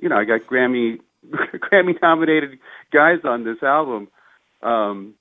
you 0.00 0.08
know 0.08 0.16
I 0.16 0.24
got 0.24 0.40
Grammy 0.42 1.00
Grammy 1.30 2.00
nominated 2.02 2.58
guys 2.92 3.18
on 3.24 3.44
this 3.44 3.62
album. 3.62 4.08
Um, 4.62 5.14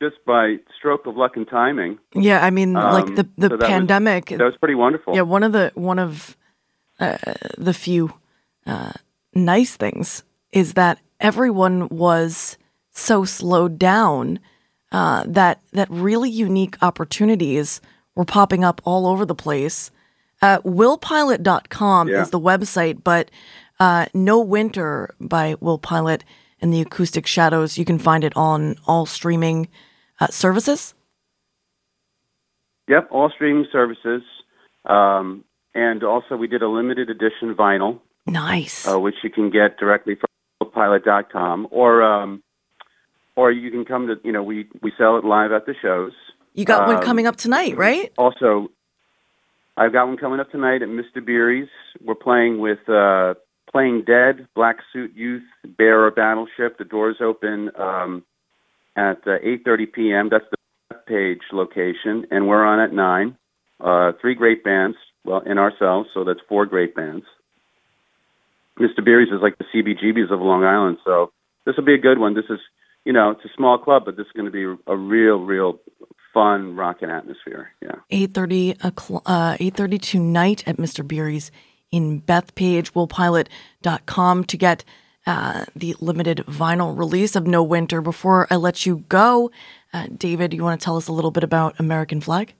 just 0.00 0.16
by 0.26 0.56
stroke 0.78 1.06
of 1.06 1.16
luck 1.16 1.36
and 1.36 1.48
timing, 1.48 1.98
yeah, 2.14 2.44
I 2.44 2.50
mean, 2.50 2.74
like 2.74 3.06
um, 3.06 3.14
the 3.14 3.22
the 3.38 3.48
so 3.48 3.48
that 3.48 3.60
was- 3.60 3.68
pandemic. 3.68 4.26
that 4.26 4.40
was 4.40 4.56
pretty 4.58 4.74
wonderful. 4.74 5.14
Yeah, 5.14 5.22
one 5.22 5.42
of 5.42 5.52
the 5.52 5.72
one 5.74 5.98
of 5.98 6.36
uh, 7.00 7.16
the 7.56 7.72
few 7.72 8.12
uh, 8.66 8.92
nice 9.34 9.74
things 9.76 10.22
is 10.52 10.74
that 10.74 10.98
everyone 11.18 11.88
was 11.88 12.58
so 12.92 13.24
slowed 13.24 13.78
down 13.78 14.38
uh, 14.92 15.24
that 15.26 15.60
that 15.72 15.88
really 15.90 16.28
unique 16.30 16.76
opportunities 16.82 17.80
were 18.14 18.24
popping 18.26 18.64
up 18.64 18.80
all 18.84 19.06
over 19.06 19.24
the 19.24 19.34
place. 19.34 19.90
Uh, 20.42 20.58
willpilot.com 20.60 22.08
Yeah. 22.08 22.22
is 22.22 22.30
the 22.30 22.40
website, 22.40 23.02
but 23.02 23.30
uh, 23.80 24.06
No 24.14 24.40
Winter 24.40 25.14
by 25.20 25.56
Will 25.60 25.78
Pilot 25.78 26.24
and 26.60 26.72
the 26.72 26.80
Acoustic 26.80 27.26
Shadows, 27.26 27.76
you 27.78 27.84
can 27.84 27.98
find 27.98 28.24
it 28.24 28.32
on 28.36 28.76
all 28.86 29.06
streaming 29.06 29.68
uh, 30.20 30.28
services. 30.28 30.94
Yep, 32.88 33.08
all 33.10 33.30
streaming 33.34 33.66
services. 33.72 34.22
Um, 34.84 35.44
and 35.74 36.02
also, 36.04 36.36
we 36.36 36.46
did 36.46 36.62
a 36.62 36.68
limited 36.68 37.10
edition 37.10 37.54
vinyl, 37.54 38.00
Nice. 38.26 38.86
uh, 38.88 38.98
which 38.98 39.16
you 39.22 39.30
can 39.30 39.50
get 39.50 39.76
directly 39.78 40.14
from 40.14 40.70
pilot.com, 40.70 41.68
or 41.70 42.02
um, 42.02 42.42
or 43.34 43.50
you 43.50 43.70
can 43.70 43.84
come 43.84 44.06
to 44.06 44.14
you 44.24 44.32
know 44.32 44.42
we 44.42 44.68
we 44.82 44.92
sell 44.96 45.18
it 45.18 45.24
live 45.24 45.52
at 45.52 45.66
the 45.66 45.74
shows. 45.82 46.12
you 46.54 46.64
got 46.64 46.86
one 46.86 46.96
um, 46.96 47.02
coming 47.02 47.26
up 47.26 47.36
tonight, 47.36 47.76
right? 47.76 48.12
Also, 48.16 48.68
I've 49.76 49.92
got 49.92 50.06
one 50.06 50.16
coming 50.16 50.40
up 50.40 50.50
tonight 50.50 50.82
at 50.82 50.88
Mr. 50.88 51.24
Beery's. 51.24 51.68
We're 52.02 52.14
playing 52.14 52.60
with 52.60 52.78
uh, 52.88 53.34
Playing 53.76 54.04
Dead, 54.06 54.48
Black 54.54 54.78
Suit 54.90 55.12
Youth, 55.14 55.42
Bear 55.76 56.06
or 56.06 56.10
Battleship. 56.10 56.78
The 56.78 56.84
doors 56.84 57.16
open 57.20 57.70
um, 57.78 58.24
at 58.96 59.18
uh, 59.26 59.36
8:30 59.44 59.92
p.m. 59.92 60.28
That's 60.30 60.46
the 60.50 60.96
page 61.06 61.42
location, 61.52 62.26
and 62.30 62.48
we're 62.48 62.64
on 62.64 62.80
at 62.80 62.94
nine. 62.94 63.36
Uh, 63.78 64.12
three 64.18 64.34
great 64.34 64.64
bands, 64.64 64.96
well, 65.26 65.42
and 65.44 65.58
ourselves, 65.58 66.08
so 66.14 66.24
that's 66.24 66.40
four 66.48 66.64
great 66.64 66.94
bands. 66.94 67.26
Mr. 68.80 69.04
Beery's 69.04 69.28
is 69.28 69.42
like 69.42 69.58
the 69.58 69.66
CBGBs 69.74 70.32
of 70.32 70.40
Long 70.40 70.64
Island, 70.64 70.96
so 71.04 71.30
this 71.66 71.76
will 71.76 71.84
be 71.84 71.92
a 71.92 71.98
good 71.98 72.18
one. 72.18 72.32
This 72.32 72.46
is, 72.48 72.60
you 73.04 73.12
know, 73.12 73.32
it's 73.32 73.44
a 73.44 73.54
small 73.54 73.76
club, 73.76 74.04
but 74.06 74.16
this 74.16 74.24
is 74.24 74.32
going 74.32 74.50
to 74.50 74.50
be 74.50 74.64
a 74.86 74.96
real, 74.96 75.40
real 75.40 75.80
fun 76.32 76.76
rocking 76.76 77.10
atmosphere. 77.10 77.72
Yeah. 77.82 77.96
8.30 78.10 78.82
o'clock, 78.82 79.22
uh, 79.26 79.58
8.30 79.58 80.00
tonight 80.00 80.64
at 80.66 80.78
Mr. 80.78 81.06
Beery's 81.06 81.50
in 81.96 82.20
Bethpage. 82.22 82.92
Willpilot.com 82.92 84.44
to 84.44 84.56
get 84.56 84.84
uh, 85.26 85.64
the 85.74 85.96
limited 86.00 86.38
vinyl 86.46 86.96
release 86.96 87.34
of 87.34 87.46
No 87.46 87.62
Winter. 87.62 88.00
Before 88.00 88.46
I 88.50 88.56
let 88.56 88.86
you 88.86 89.04
go, 89.08 89.50
uh, 89.92 90.06
David, 90.16 90.54
you 90.54 90.62
want 90.62 90.80
to 90.80 90.84
tell 90.84 90.96
us 90.96 91.08
a 91.08 91.12
little 91.12 91.30
bit 91.30 91.42
about 91.42 91.74
American 91.80 92.20
Flag? 92.20 92.54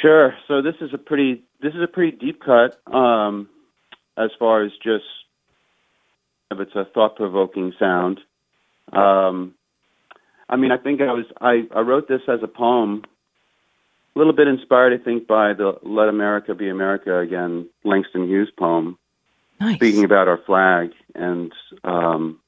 Sure. 0.00 0.34
So 0.48 0.62
this 0.62 0.74
is 0.80 0.90
a 0.92 0.98
pretty 0.98 1.44
this 1.62 1.72
is 1.74 1.82
a 1.82 1.86
pretty 1.86 2.16
deep 2.16 2.40
cut 2.44 2.78
um, 2.94 3.48
as 4.18 4.30
far 4.38 4.64
as 4.64 4.70
just 4.82 5.04
if 6.50 6.60
it's 6.60 6.74
a 6.74 6.84
thought 6.92 7.16
provoking 7.16 7.72
sound. 7.78 8.20
Um, 8.92 9.54
I 10.48 10.56
mean, 10.56 10.72
I 10.72 10.76
think 10.76 11.00
I 11.00 11.12
was 11.12 11.24
I, 11.40 11.62
I 11.74 11.80
wrote 11.80 12.06
this 12.06 12.20
as 12.28 12.40
a 12.42 12.48
poem, 12.48 13.02
a 14.14 14.18
little 14.18 14.32
bit 14.32 14.48
inspired, 14.48 14.98
I 14.98 15.02
think, 15.02 15.26
by 15.26 15.52
the 15.54 15.78
"Let 15.82 16.08
America 16.08 16.54
Be 16.54 16.68
America 16.68 17.18
Again" 17.18 17.68
Langston 17.84 18.26
Hughes 18.28 18.50
poem, 18.56 18.98
Nice. 19.60 19.76
speaking 19.76 20.04
about 20.04 20.28
our 20.28 20.38
flag 20.46 20.90
and 21.14 21.52
um, 21.84 22.40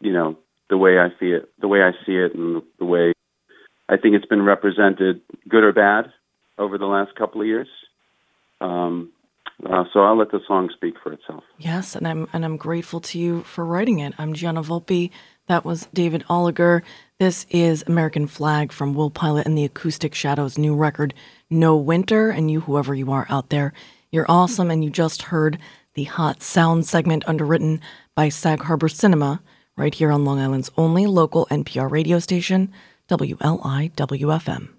you 0.00 0.12
know 0.12 0.36
the 0.68 0.76
way 0.78 0.98
I 0.98 1.08
see 1.18 1.32
it, 1.32 1.50
the 1.60 1.68
way 1.68 1.82
I 1.82 1.92
see 2.06 2.16
it, 2.16 2.34
and 2.34 2.62
the 2.78 2.84
way 2.84 3.12
I 3.88 3.96
think 3.96 4.14
it's 4.14 4.26
been 4.26 4.42
represented, 4.42 5.20
good 5.48 5.64
or 5.64 5.72
bad, 5.72 6.12
over 6.58 6.78
the 6.78 6.86
last 6.86 7.14
couple 7.16 7.40
of 7.40 7.46
years. 7.46 7.68
Um, 8.60 9.10
uh, 9.68 9.84
so 9.92 10.00
I'll 10.00 10.16
let 10.16 10.30
the 10.30 10.40
song 10.46 10.70
speak 10.74 10.94
for 11.02 11.12
itself. 11.12 11.44
Yes, 11.58 11.94
and 11.94 12.06
I'm 12.08 12.28
and 12.32 12.44
I'm 12.44 12.56
grateful 12.56 13.00
to 13.00 13.18
you 13.18 13.42
for 13.42 13.64
writing 13.64 13.98
it. 13.98 14.14
I'm 14.16 14.32
Gianna 14.32 14.62
Volpe. 14.62 15.10
That 15.48 15.64
was 15.64 15.86
David 15.92 16.24
Oliger. 16.30 16.82
This 17.20 17.44
is 17.50 17.84
American 17.86 18.26
Flag 18.26 18.72
from 18.72 18.94
Will 18.94 19.10
Pilot 19.10 19.44
and 19.44 19.56
the 19.56 19.66
Acoustic 19.66 20.14
Shadows' 20.14 20.56
new 20.56 20.74
record, 20.74 21.12
No 21.50 21.76
Winter. 21.76 22.30
And 22.30 22.50
you, 22.50 22.62
whoever 22.62 22.94
you 22.94 23.12
are 23.12 23.26
out 23.28 23.50
there, 23.50 23.74
you're 24.10 24.24
awesome. 24.26 24.70
And 24.70 24.82
you 24.82 24.88
just 24.88 25.24
heard 25.24 25.58
the 25.92 26.04
Hot 26.04 26.42
Sound 26.42 26.86
segment 26.86 27.28
underwritten 27.28 27.82
by 28.14 28.30
Sag 28.30 28.62
Harbor 28.62 28.88
Cinema, 28.88 29.42
right 29.76 29.94
here 29.94 30.10
on 30.10 30.24
Long 30.24 30.40
Island's 30.40 30.70
only 30.78 31.06
local 31.06 31.46
NPR 31.50 31.90
radio 31.90 32.20
station, 32.20 32.72
WLIWFM. 33.10 34.70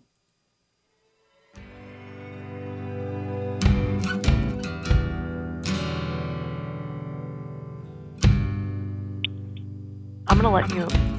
I'm 10.28 10.40
going 10.40 10.42
to 10.42 10.50
let 10.50 10.74
you. 10.74 11.11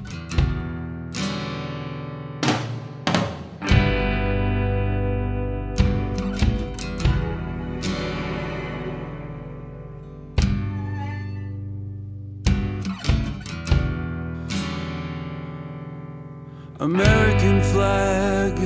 American 16.83 17.63
flag. 17.63 18.59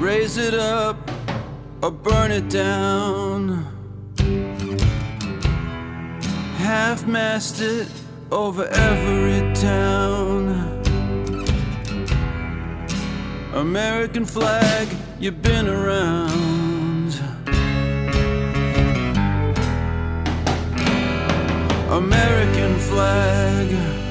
Raise 0.00 0.36
it 0.36 0.52
up 0.52 0.98
or 1.80 1.92
burn 1.92 2.32
it 2.32 2.48
down. 2.48 3.64
Half 6.56 7.06
mast 7.06 7.60
it 7.60 7.86
over 8.32 8.66
every 8.66 9.54
town. 9.54 10.82
American 13.54 14.24
flag, 14.24 14.88
you've 15.20 15.40
been 15.40 15.68
around. 15.68 17.14
American 21.92 22.76
flag. 22.80 24.01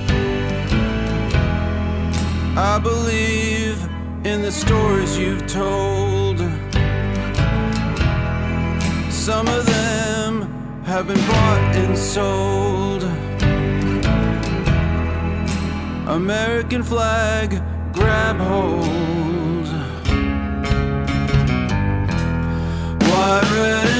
I 2.57 2.79
believe 2.79 3.81
in 4.25 4.41
the 4.41 4.51
stories 4.51 5.17
you've 5.17 5.47
told. 5.47 6.39
Some 9.09 9.47
of 9.47 9.65
them 9.65 10.83
have 10.83 11.07
been 11.07 11.25
bought 11.27 11.75
and 11.77 11.97
sold. 11.97 13.03
American 16.09 16.83
flag, 16.83 17.61
grab 17.93 18.35
hold. 18.35 19.67
White, 23.01 23.51
red, 23.53 23.90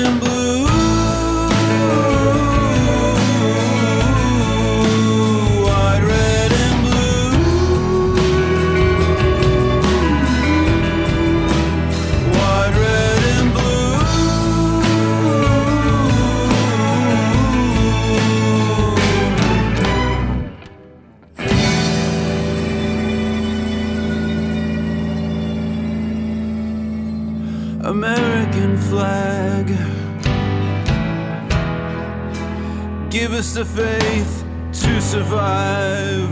Us 33.41 33.53
the 33.53 33.65
faith 33.65 34.45
to 34.71 35.01
survive 35.01 36.29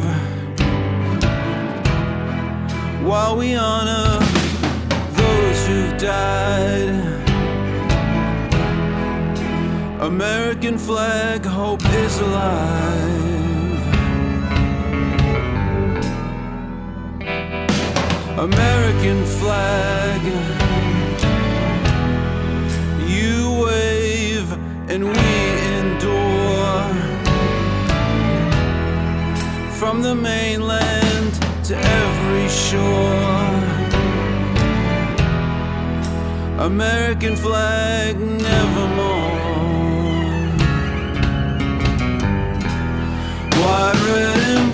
while 3.03 3.36
we 3.36 3.55
honor 3.55 4.20
those 5.14 5.68
who've 5.68 5.97
died. 5.97 6.93
American 10.01 10.78
flag, 10.78 11.43
hope 11.43 11.84
is 11.84 12.20
alive. 12.20 13.88
American 18.38 19.26
flag. 19.39 20.22
You 23.10 23.64
wave 23.66 24.51
and 24.91 25.05
we 25.05 25.29
The 30.02 30.16
mainland 30.16 31.34
to 31.66 31.76
every 31.78 32.47
shore. 32.47 33.60
American 36.58 37.36
flag 37.36 38.18
nevermore. 38.18 39.39
White, 43.60 44.00
red, 44.08 44.69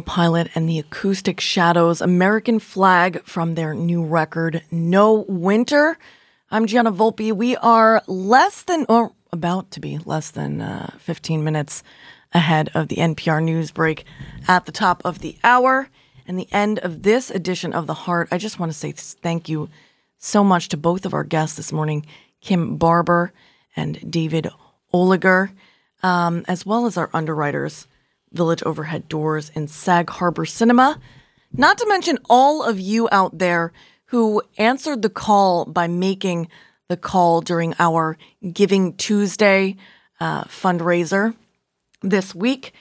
Pilot 0.00 0.48
and 0.54 0.68
the 0.68 0.78
Acoustic 0.78 1.40
Shadows 1.40 2.00
American 2.00 2.58
Flag 2.58 3.22
from 3.24 3.54
their 3.54 3.74
new 3.74 4.04
record, 4.04 4.62
No 4.70 5.24
Winter. 5.28 5.98
I'm 6.50 6.66
Gianna 6.66 6.92
Volpe. 6.92 7.32
We 7.32 7.56
are 7.56 8.02
less 8.06 8.62
than, 8.62 8.86
or 8.88 9.12
about 9.32 9.70
to 9.72 9.80
be 9.80 9.98
less 9.98 10.30
than 10.30 10.60
uh, 10.60 10.90
15 10.98 11.44
minutes 11.44 11.82
ahead 12.32 12.70
of 12.74 12.88
the 12.88 12.96
NPR 12.96 13.42
news 13.42 13.70
break 13.70 14.04
at 14.48 14.66
the 14.66 14.72
top 14.72 15.02
of 15.04 15.20
the 15.20 15.36
hour 15.44 15.88
and 16.26 16.38
the 16.38 16.48
end 16.52 16.78
of 16.80 17.02
this 17.02 17.30
edition 17.30 17.72
of 17.72 17.86
The 17.86 17.94
Heart. 17.94 18.28
I 18.30 18.38
just 18.38 18.58
want 18.58 18.72
to 18.72 18.78
say 18.78 18.92
thank 18.92 19.48
you 19.48 19.68
so 20.18 20.44
much 20.44 20.68
to 20.68 20.76
both 20.76 21.04
of 21.06 21.14
our 21.14 21.24
guests 21.24 21.56
this 21.56 21.72
morning, 21.72 22.06
Kim 22.40 22.76
Barber 22.76 23.32
and 23.74 24.10
David 24.10 24.48
Oliger, 24.92 25.50
um, 26.02 26.44
as 26.46 26.64
well 26.64 26.86
as 26.86 26.96
our 26.96 27.10
underwriters. 27.12 27.86
Village 28.32 28.62
Overhead 28.64 29.08
Doors 29.08 29.50
and 29.54 29.68
Sag 29.68 30.10
Harbor 30.10 30.46
Cinema. 30.46 31.00
Not 31.52 31.78
to 31.78 31.88
mention 31.88 32.18
all 32.28 32.62
of 32.62 32.78
you 32.78 33.08
out 33.10 33.38
there 33.38 33.72
who 34.06 34.42
answered 34.58 35.02
the 35.02 35.10
call 35.10 35.64
by 35.64 35.88
making 35.88 36.48
the 36.88 36.96
call 36.96 37.40
during 37.40 37.74
our 37.78 38.18
Giving 38.52 38.94
Tuesday 38.96 39.76
uh, 40.18 40.44
fundraiser 40.44 41.34
this 42.02 42.34
week. 42.34 42.72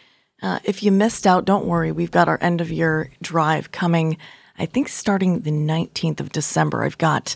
Uh, 0.42 0.60
if 0.64 0.82
you 0.84 0.92
missed 0.92 1.28
out, 1.28 1.46
don't 1.46 1.66
worry. 1.66 1.92
We've 1.92 2.12
got 2.12 2.28
our 2.28 2.38
end 2.42 2.62
of 2.62 2.72
year 2.72 3.12
drive 3.22 3.72
coming, 3.72 4.18
I 4.58 4.66
think, 4.66 4.88
starting 4.88 5.42
the 5.42 5.52
19th 5.52 6.20
of 6.20 6.32
December. 6.32 6.84
I've 6.84 6.98
got 6.98 7.36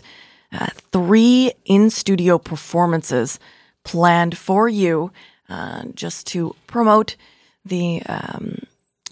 uh, 0.52 0.68
three 0.92 1.52
in 1.64 1.90
studio 1.90 2.38
performances 2.38 3.38
planned 3.84 4.38
for 4.38 4.68
you 4.68 5.12
uh, 5.48 5.84
just 5.94 6.26
to 6.28 6.56
promote 6.66 7.16
the 7.64 8.02
um, 8.06 8.58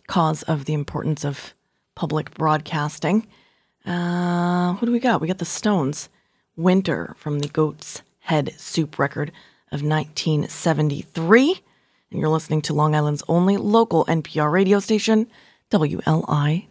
cause 0.06 0.42
of 0.44 0.64
the 0.66 0.74
importance 0.74 1.24
of 1.24 1.54
public 1.94 2.32
broadcasting. 2.34 3.26
Uh, 3.84 4.74
what 4.74 4.86
do 4.86 4.92
we 4.92 5.00
got? 5.00 5.20
We 5.20 5.28
got 5.28 5.38
the 5.38 5.44
Stones, 5.44 6.08
Winter 6.56 7.14
from 7.18 7.40
the 7.40 7.48
Goat's 7.48 8.02
Head 8.20 8.54
Soup 8.58 8.98
record 8.98 9.30
of 9.70 9.82
1973. 9.82 11.60
And 12.10 12.20
you're 12.20 12.28
listening 12.28 12.62
to 12.62 12.74
Long 12.74 12.94
Island's 12.94 13.22
only 13.26 13.56
local 13.56 14.04
NPR 14.04 14.52
radio 14.52 14.78
station, 14.80 15.28
WLIWFM. 15.70 16.62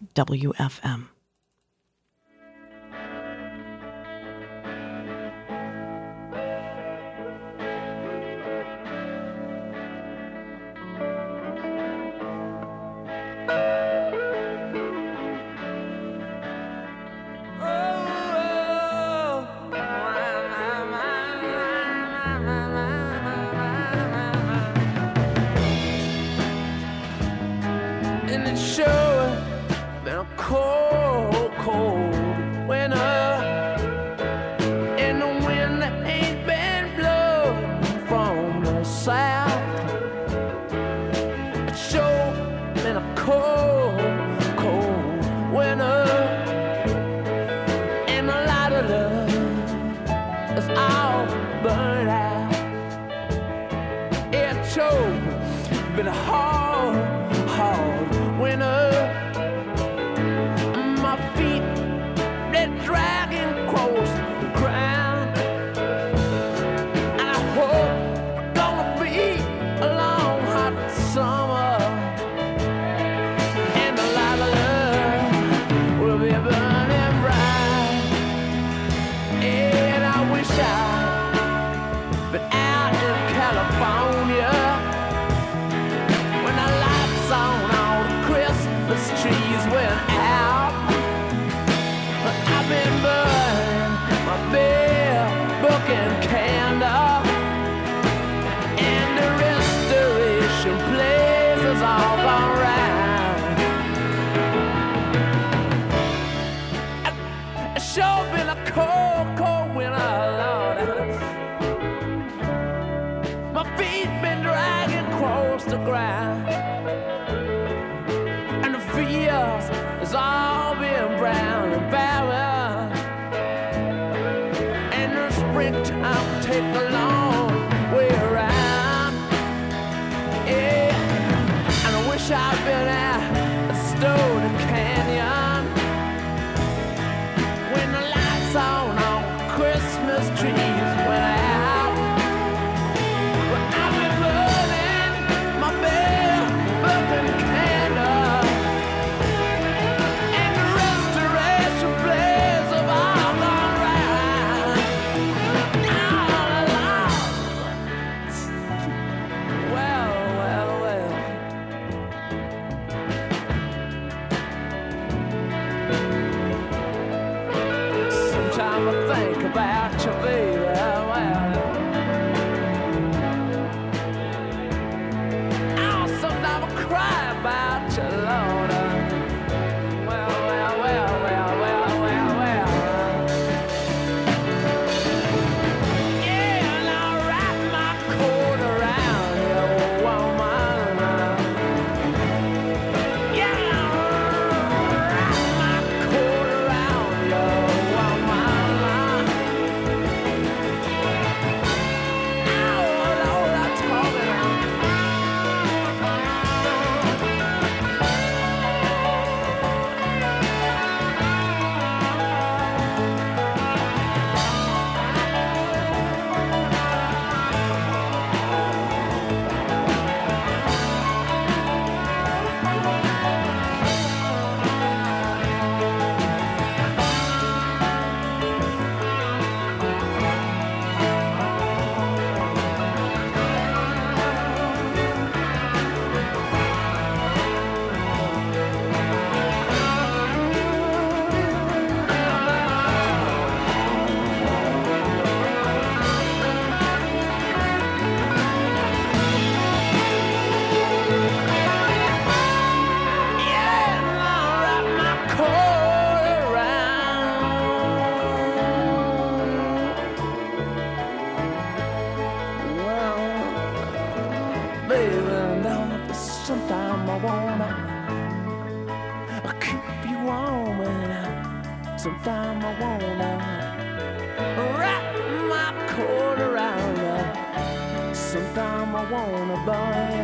boy, 279.72 280.16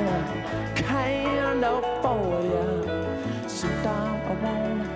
kind 0.74 1.64
of 1.64 1.82
for 2.02 2.40
you. 2.52 2.68
Sometimes 3.48 4.24
I 4.30 4.34
wanna 4.44 4.86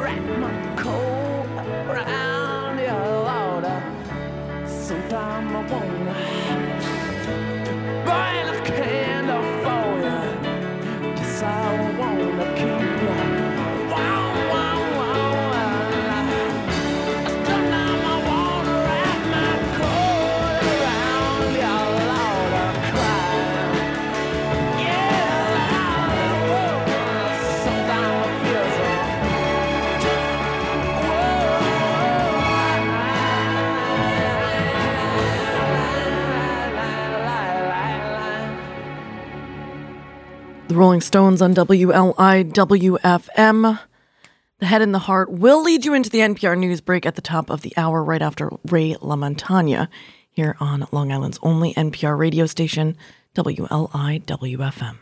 wrap 0.00 0.24
my 0.44 0.52
coat 0.82 1.46
around 1.90 2.76
your 2.88 3.06
Lord. 3.28 3.66
Sometimes 4.68 5.52
I 5.56 5.62
wanna. 5.72 6.09
The 40.70 40.76
Rolling 40.76 41.00
Stones 41.00 41.42
on 41.42 41.52
WLIWFM. 41.52 41.80
The 44.60 44.66
Head 44.66 44.82
and 44.82 44.94
the 44.94 45.00
Heart 45.00 45.32
will 45.32 45.64
lead 45.64 45.84
you 45.84 45.94
into 45.94 46.10
the 46.10 46.20
NPR 46.20 46.56
news 46.56 46.80
break 46.80 47.04
at 47.04 47.16
the 47.16 47.20
top 47.20 47.50
of 47.50 47.62
the 47.62 47.72
hour 47.76 48.04
right 48.04 48.22
after 48.22 48.50
Ray 48.68 48.94
LaMontagne 48.94 49.88
here 50.30 50.56
on 50.60 50.86
Long 50.92 51.10
Island's 51.10 51.40
only 51.42 51.74
NPR 51.74 52.16
radio 52.16 52.46
station, 52.46 52.96
WLIWFM. 53.34 54.98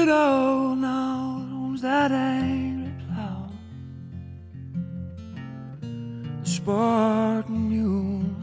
So 0.00 0.06
widow 0.06 0.74
now 0.76 1.46
owns 1.52 1.82
that 1.82 2.10
angry 2.10 2.90
plow. 3.06 3.50
The 5.82 6.48
Spartan 6.48 7.68
mule 7.68 8.34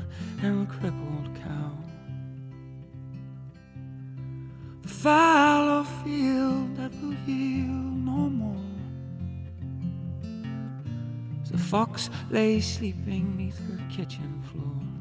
and 0.43 0.67
the 0.67 0.71
crippled 0.71 1.35
cow. 1.41 1.71
The 4.83 4.87
fallow 4.87 5.83
field 6.03 6.77
that 6.77 6.91
will 7.01 7.15
yield 7.25 8.05
no 8.05 8.29
more. 8.29 8.75
As 11.41 11.49
The 11.49 11.57
fox 11.57 12.11
lay 12.29 12.61
sleeping 12.61 13.35
neath 13.35 13.59
her 13.67 13.79
kitchen 13.89 14.43
floor. 14.51 14.96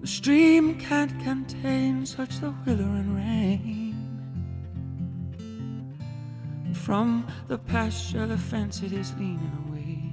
The 0.00 0.06
stream 0.06 0.78
can't 0.78 1.12
contain 1.22 2.06
such 2.06 2.40
the 2.40 2.54
withering 2.64 3.14
rain. 3.14 3.96
From 6.72 7.26
the 7.48 7.58
pasture, 7.58 8.26
the 8.26 8.38
fence 8.38 8.82
it 8.82 8.92
is 8.92 9.12
leaning 9.18 9.52
away. 9.68 10.12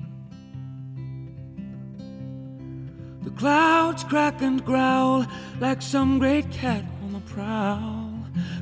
The 3.23 3.29
clouds 3.31 4.03
crack 4.03 4.41
and 4.41 4.63
growl 4.65 5.25
like 5.61 5.81
some 5.81 6.19
great 6.19 6.51
cat 6.51 6.83
on 7.03 7.13
the 7.13 7.21
prowl, 7.21 8.11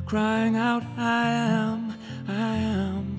crying 0.06 0.56
out, 0.56 0.84
I 0.96 1.30
am, 1.30 1.96
I 2.28 2.56
am, 2.58 3.15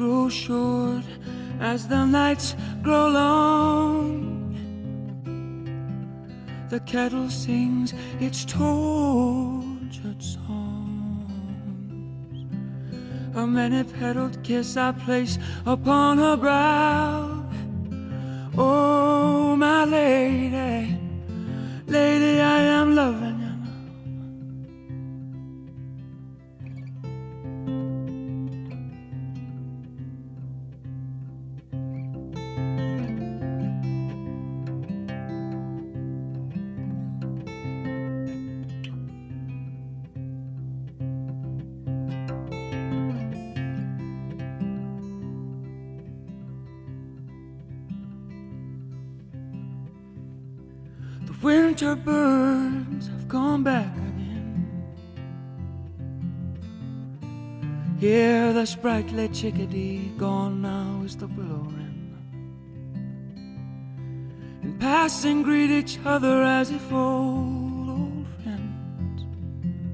grow 0.00 0.30
short 0.30 1.04
as 1.60 1.86
the 1.86 2.02
nights 2.06 2.56
grow 2.82 3.06
long. 3.08 4.08
The 6.70 6.80
kettle 6.80 7.28
sings 7.28 7.92
its 8.18 8.46
tortured 8.46 10.22
songs. 10.22 11.28
A 13.34 13.46
many 13.46 13.84
petaled 13.84 14.42
kiss 14.42 14.78
I 14.78 14.92
place 14.92 15.36
upon 15.66 16.16
her 16.16 16.36
brow. 16.38 17.44
Oh, 18.56 19.54
my 19.54 19.84
lady, 19.84 20.48
lady, 20.48 20.59
Hear 58.00 58.52
the 58.54 58.64
sprightly 58.64 59.28
chickadee, 59.28 60.10
gone 60.16 60.62
now 60.62 61.02
is 61.04 61.18
the 61.18 61.26
willow 61.26 61.66
wren. 61.68 62.16
In 64.62 64.78
passing, 64.78 65.42
greet 65.42 65.70
each 65.70 65.98
other 66.06 66.42
as 66.42 66.70
if 66.70 66.90
old, 66.90 67.90
old 67.90 68.26
friends. 68.42 69.26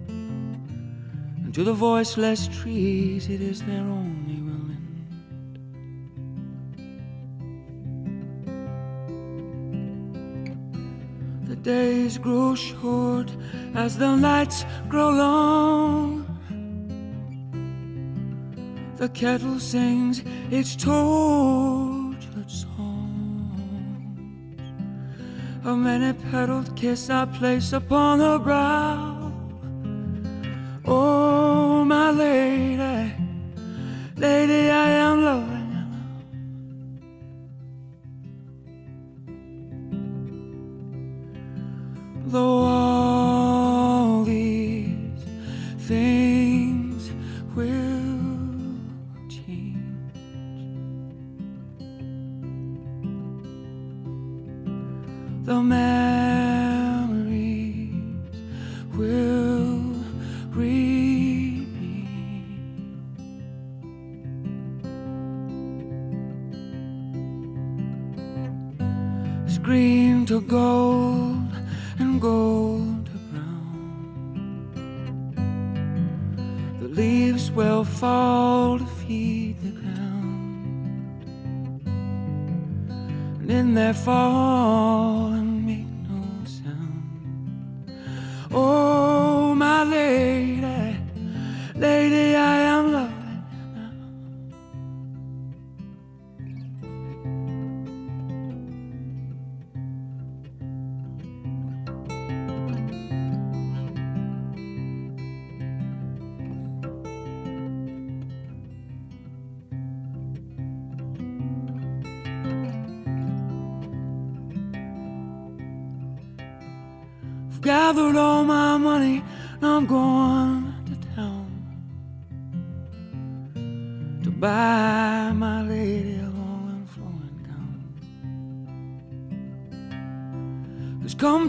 And 0.07 1.53
to 1.53 1.65
the 1.65 1.73
voiceless 1.73 2.47
trees, 2.47 3.29
it 3.29 3.41
is 3.41 3.61
their 3.63 3.83
only 3.83 4.41
will 4.41 4.71
end. 4.71 5.59
The 11.49 11.57
days 11.57 12.19
grow 12.19 12.55
short 12.55 13.35
as 13.75 13.99
the 13.99 14.15
nights 14.15 14.65
grow 14.89 15.11
long. 15.11 16.26
The 19.07 19.13
kettle 19.13 19.61
sings 19.61 20.25
its 20.51 20.75
tortured 20.75 22.51
songs. 22.51 22.73
A 25.65 25.77
many 25.77 26.13
petaled 26.13 26.75
kiss 26.75 27.09
I 27.09 27.27
place 27.27 27.73
upon 27.73 28.19
her 28.19 28.41
brow. 28.41 29.33
Oh, 30.85 31.85
my 31.85 32.11
lady, 32.11 33.15
lady, 34.17 34.66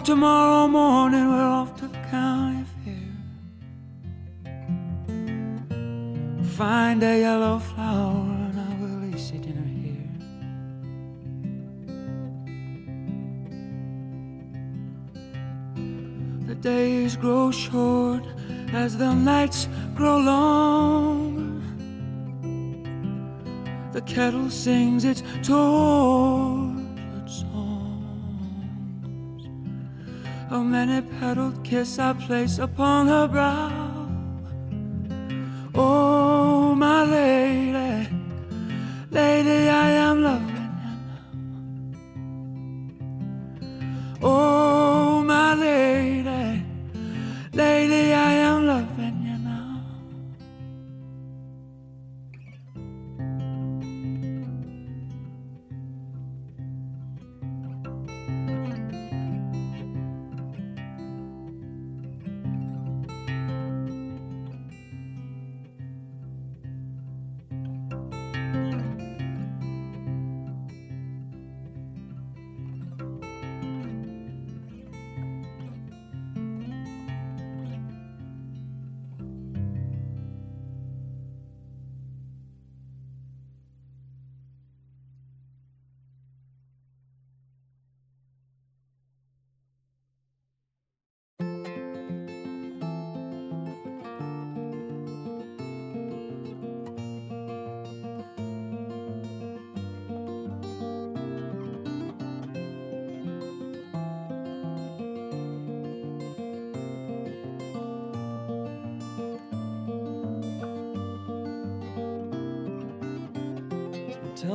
tomorrow 0.08 0.70
morning, 0.70 1.28
we're 1.28 1.52
off 1.60 1.76
to 1.76 1.86
the 1.86 1.98
county 2.10 2.64
fair. 2.86 3.12
Find 6.56 7.04
a 7.04 7.20
yellow 7.20 7.60
flower 7.60 8.24
and 8.48 8.58
I 8.58 8.74
will 8.80 9.00
lace 9.06 9.32
it 9.32 9.46
in 9.46 9.56
her 9.64 9.72
hair. 9.84 10.08
The 16.48 16.56
days 16.56 17.18
grow 17.18 17.52
short 17.52 18.24
as 18.72 18.96
the 18.96 19.14
nights 19.14 19.68
grow 19.94 20.20
long. 20.20 21.62
The 23.92 24.02
kettle 24.04 24.50
sings 24.50 25.04
its 25.04 25.22
tortured 25.44 26.37
A 30.88 30.90
many 30.90 31.06
petaled 31.20 31.66
kiss 31.66 32.00
I 32.00 32.14
place 32.14 32.60
upon 32.60 33.08
her 33.08 33.28
brow. 33.28 33.77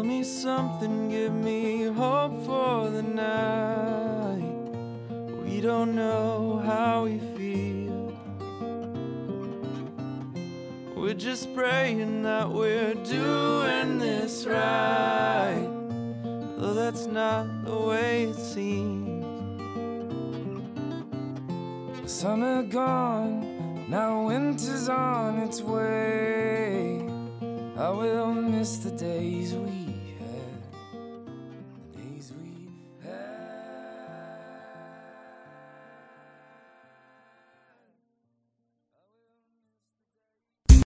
Tell 0.03 0.09
me 0.09 0.25
something, 0.25 1.11
give 1.11 1.33
me 1.33 1.85
hope 1.85 2.45
for 2.45 2.91
the 2.91 3.05
night. 3.05 3.62